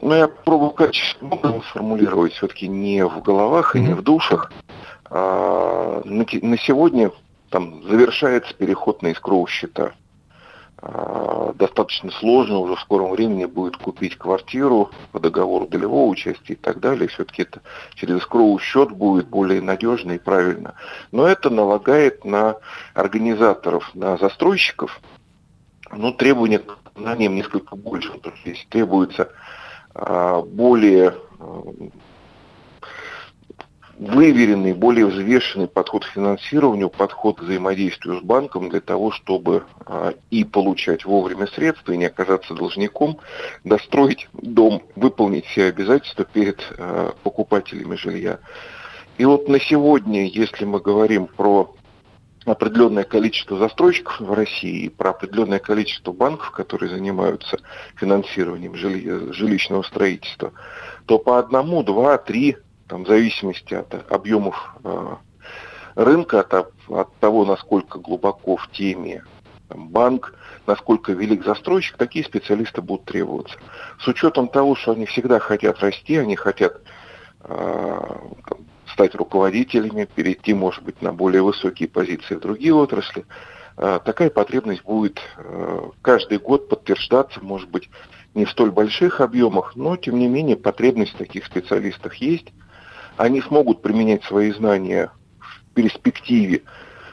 Ну, 0.00 0.14
я 0.14 0.28
пробую 0.28 0.70
качественно 0.70 1.60
сформулировать 1.68 2.32
все-таки 2.32 2.66
не 2.68 3.04
в 3.06 3.22
головах 3.22 3.76
и 3.76 3.80
не 3.80 3.94
в 3.94 4.02
душах. 4.02 4.50
А, 5.10 6.02
на, 6.04 6.26
на 6.42 6.58
сегодня 6.58 7.10
там 7.50 7.82
завершается 7.84 8.54
переход 8.54 9.02
на 9.02 9.08
искровые 9.08 9.46
счета. 9.46 9.92
А, 10.86 11.54
достаточно 11.54 12.10
сложно 12.10 12.58
уже 12.58 12.76
в 12.76 12.80
скором 12.80 13.12
времени 13.12 13.46
будет 13.46 13.78
купить 13.78 14.18
квартиру 14.18 14.90
по 15.12 15.18
договору 15.18 15.66
долевого 15.66 16.10
участия 16.10 16.52
и 16.52 16.56
так 16.56 16.78
далее. 16.78 17.08
Все-таки 17.08 17.42
это 17.42 17.62
через 17.94 18.20
скроу 18.20 18.58
счет 18.58 18.90
будет 18.90 19.26
более 19.26 19.62
надежно 19.62 20.12
и 20.12 20.18
правильно. 20.18 20.74
Но 21.10 21.26
это 21.26 21.48
налагает 21.48 22.26
на 22.26 22.56
организаторов, 22.92 23.94
на 23.94 24.18
застройщиков, 24.18 25.00
ну, 25.90 26.12
требования 26.12 26.58
к 26.58 26.76
знаниям 26.96 27.34
несколько 27.34 27.76
больше. 27.76 28.12
То 28.18 28.34
есть 28.44 28.68
требуется 28.68 29.30
а, 29.94 30.42
более 30.42 31.14
а, 31.38 31.62
выверенный, 33.98 34.72
более 34.72 35.06
взвешенный 35.06 35.68
подход 35.68 36.04
к 36.04 36.08
финансированию, 36.08 36.90
подход 36.90 37.38
к 37.38 37.42
взаимодействию 37.42 38.20
с 38.20 38.22
банком 38.22 38.68
для 38.68 38.80
того, 38.80 39.10
чтобы 39.10 39.64
а, 39.86 40.14
и 40.30 40.44
получать 40.44 41.04
вовремя 41.04 41.46
средства, 41.46 41.92
и 41.92 41.96
не 41.96 42.06
оказаться 42.06 42.54
должником, 42.54 43.18
достроить 43.62 44.28
дом, 44.32 44.82
выполнить 44.96 45.46
все 45.46 45.66
обязательства 45.66 46.24
перед 46.24 46.60
а, 46.78 47.14
покупателями 47.22 47.94
жилья. 47.96 48.38
И 49.16 49.24
вот 49.24 49.48
на 49.48 49.60
сегодня, 49.60 50.26
если 50.26 50.64
мы 50.64 50.80
говорим 50.80 51.26
про 51.26 51.74
определенное 52.44 53.04
количество 53.04 53.58
застройщиков 53.58 54.20
в 54.20 54.32
России, 54.32 54.88
про 54.88 55.10
определенное 55.10 55.58
количество 55.58 56.12
банков, 56.12 56.50
которые 56.50 56.90
занимаются 56.90 57.58
финансированием 57.96 58.74
жили, 58.74 59.32
жилищного 59.32 59.82
строительства, 59.82 60.52
то 61.06 61.18
по 61.18 61.38
одному, 61.38 61.82
два, 61.82 62.18
три 62.18 62.56
там, 62.88 63.04
в 63.04 63.08
зависимости 63.08 63.74
от 63.74 64.12
объемов 64.12 64.76
э, 64.84 65.16
рынка, 65.94 66.40
от, 66.40 66.72
от 66.88 67.14
того, 67.16 67.44
насколько 67.44 67.98
глубоко 67.98 68.56
в 68.56 68.70
теме 68.70 69.24
там, 69.68 69.88
банк, 69.88 70.34
насколько 70.66 71.12
велик 71.12 71.44
застройщик, 71.44 71.96
такие 71.96 72.24
специалисты 72.24 72.82
будут 72.82 73.06
требоваться. 73.06 73.56
С 74.00 74.06
учетом 74.08 74.48
того, 74.48 74.74
что 74.76 74.92
они 74.92 75.06
всегда 75.06 75.38
хотят 75.38 75.80
расти, 75.80 76.16
они 76.16 76.36
хотят 76.36 76.80
э, 77.40 78.16
стать 78.92 79.14
руководителями, 79.14 80.06
перейти, 80.14 80.52
может 80.52 80.82
быть, 80.82 81.00
на 81.00 81.12
более 81.12 81.42
высокие 81.42 81.88
позиции 81.88 82.34
в 82.34 82.40
другие 82.40 82.74
отрасли, 82.74 83.24
э, 83.78 83.98
такая 84.04 84.28
потребность 84.28 84.84
будет 84.84 85.20
каждый 86.02 86.38
год 86.38 86.68
подтверждаться, 86.68 87.40
может 87.42 87.70
быть, 87.70 87.88
не 88.34 88.44
в 88.44 88.50
столь 88.50 88.72
больших 88.72 89.20
объемах, 89.20 89.74
но, 89.76 89.96
тем 89.96 90.18
не 90.18 90.28
менее, 90.28 90.56
потребность 90.56 91.14
в 91.14 91.18
таких 91.18 91.46
специалистах 91.46 92.16
есть 92.16 92.52
они 93.16 93.40
смогут 93.42 93.82
применять 93.82 94.24
свои 94.24 94.52
знания 94.52 95.10
в 95.38 95.74
перспективе. 95.74 96.62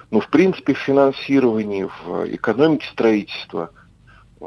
Но, 0.09 0.19
в 0.19 0.27
принципе, 0.29 0.73
в 0.73 0.79
финансировании, 0.79 1.87
в 2.03 2.35
экономике 2.35 2.87
строительства 2.91 3.71
э, 4.39 4.45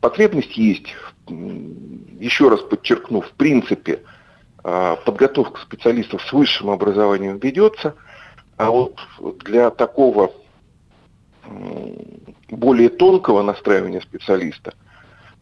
потребность 0.00 0.56
есть. 0.56 0.94
Еще 1.28 2.48
раз 2.48 2.60
подчеркну, 2.60 3.20
в 3.20 3.32
принципе, 3.32 4.02
э, 4.62 4.96
подготовка 5.04 5.60
специалистов 5.60 6.22
с 6.22 6.32
высшим 6.32 6.70
образованием 6.70 7.38
ведется, 7.38 7.94
а 8.56 8.70
вот 8.70 9.00
для 9.44 9.70
такого 9.70 10.32
более 12.48 12.88
тонкого 12.90 13.42
настраивания 13.42 14.00
специалиста 14.00 14.74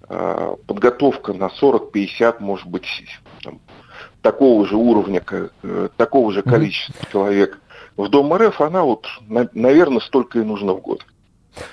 э, 0.08 0.56
подготовка 0.66 1.32
на 1.32 1.46
40-50, 1.48 2.36
может 2.40 2.66
быть, 2.66 2.86
такого 4.22 4.66
же 4.66 4.76
уровня, 4.76 5.22
э, 5.30 5.88
такого 5.96 6.32
же 6.32 6.42
количества 6.42 7.06
человек 7.10 7.58
в 7.96 8.08
Дом 8.08 8.32
РФ, 8.34 8.60
она 8.60 8.82
вот, 8.84 9.06
наверное, 9.28 10.00
столько 10.00 10.38
и 10.38 10.44
нужно 10.44 10.72
в 10.72 10.80
год. 10.80 11.04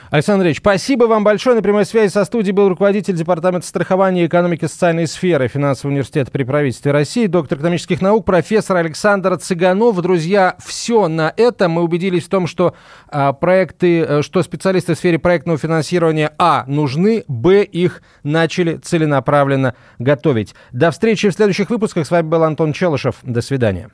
Александр 0.10 0.42
Андреевич, 0.42 0.60
спасибо 0.60 1.06
вам 1.06 1.24
большое. 1.24 1.56
На 1.56 1.62
прямой 1.62 1.86
связи 1.86 2.12
со 2.12 2.24
студией 2.26 2.54
был 2.54 2.70
руководитель 2.70 3.16
Департамента 3.16 3.68
страхования 3.68 4.24
и 4.24 4.28
экономики 4.28 4.66
социальной 4.66 5.08
сферы 5.08 5.48
Финансового 5.48 5.92
университета 5.92 6.32
при 6.32 6.44
правительстве 6.44 6.92
России, 6.92 7.28
доктор 7.28 7.58
экономических 7.58 8.02
наук, 8.02 8.26
профессор 8.26 8.78
Александр 8.78 9.38
Цыганов. 9.38 10.02
Друзья, 10.02 10.56
все 10.64 11.08
на 11.08 11.34
этом. 11.36 11.74
Мы 11.74 11.84
убедились 11.84 12.24
в 12.24 12.30
том, 12.30 12.48
что 12.48 12.76
а, 13.10 13.34
проекты, 13.34 14.02
э, 14.02 14.22
что 14.22 14.44
специалисты 14.44 14.94
в 14.94 14.98
сфере 14.98 15.20
проектного 15.20 15.58
финансирования, 15.58 16.32
а, 16.38 16.64
нужны, 16.68 17.24
б, 17.28 17.64
их 17.64 18.02
начали 18.24 18.78
целенаправленно 18.78 19.76
готовить. 20.00 20.56
До 20.72 20.92
встречи 20.92 21.30
в 21.30 21.34
следующих 21.34 21.70
выпусках. 21.70 22.06
С 22.06 22.12
вами 22.12 22.28
был 22.28 22.44
Антон 22.44 22.74
Челышев. 22.74 23.16
До 23.24 23.42
свидания. 23.42 23.90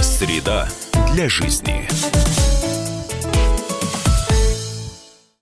Среда 0.00 0.68
для 1.14 1.28
жизни. 1.28 2.43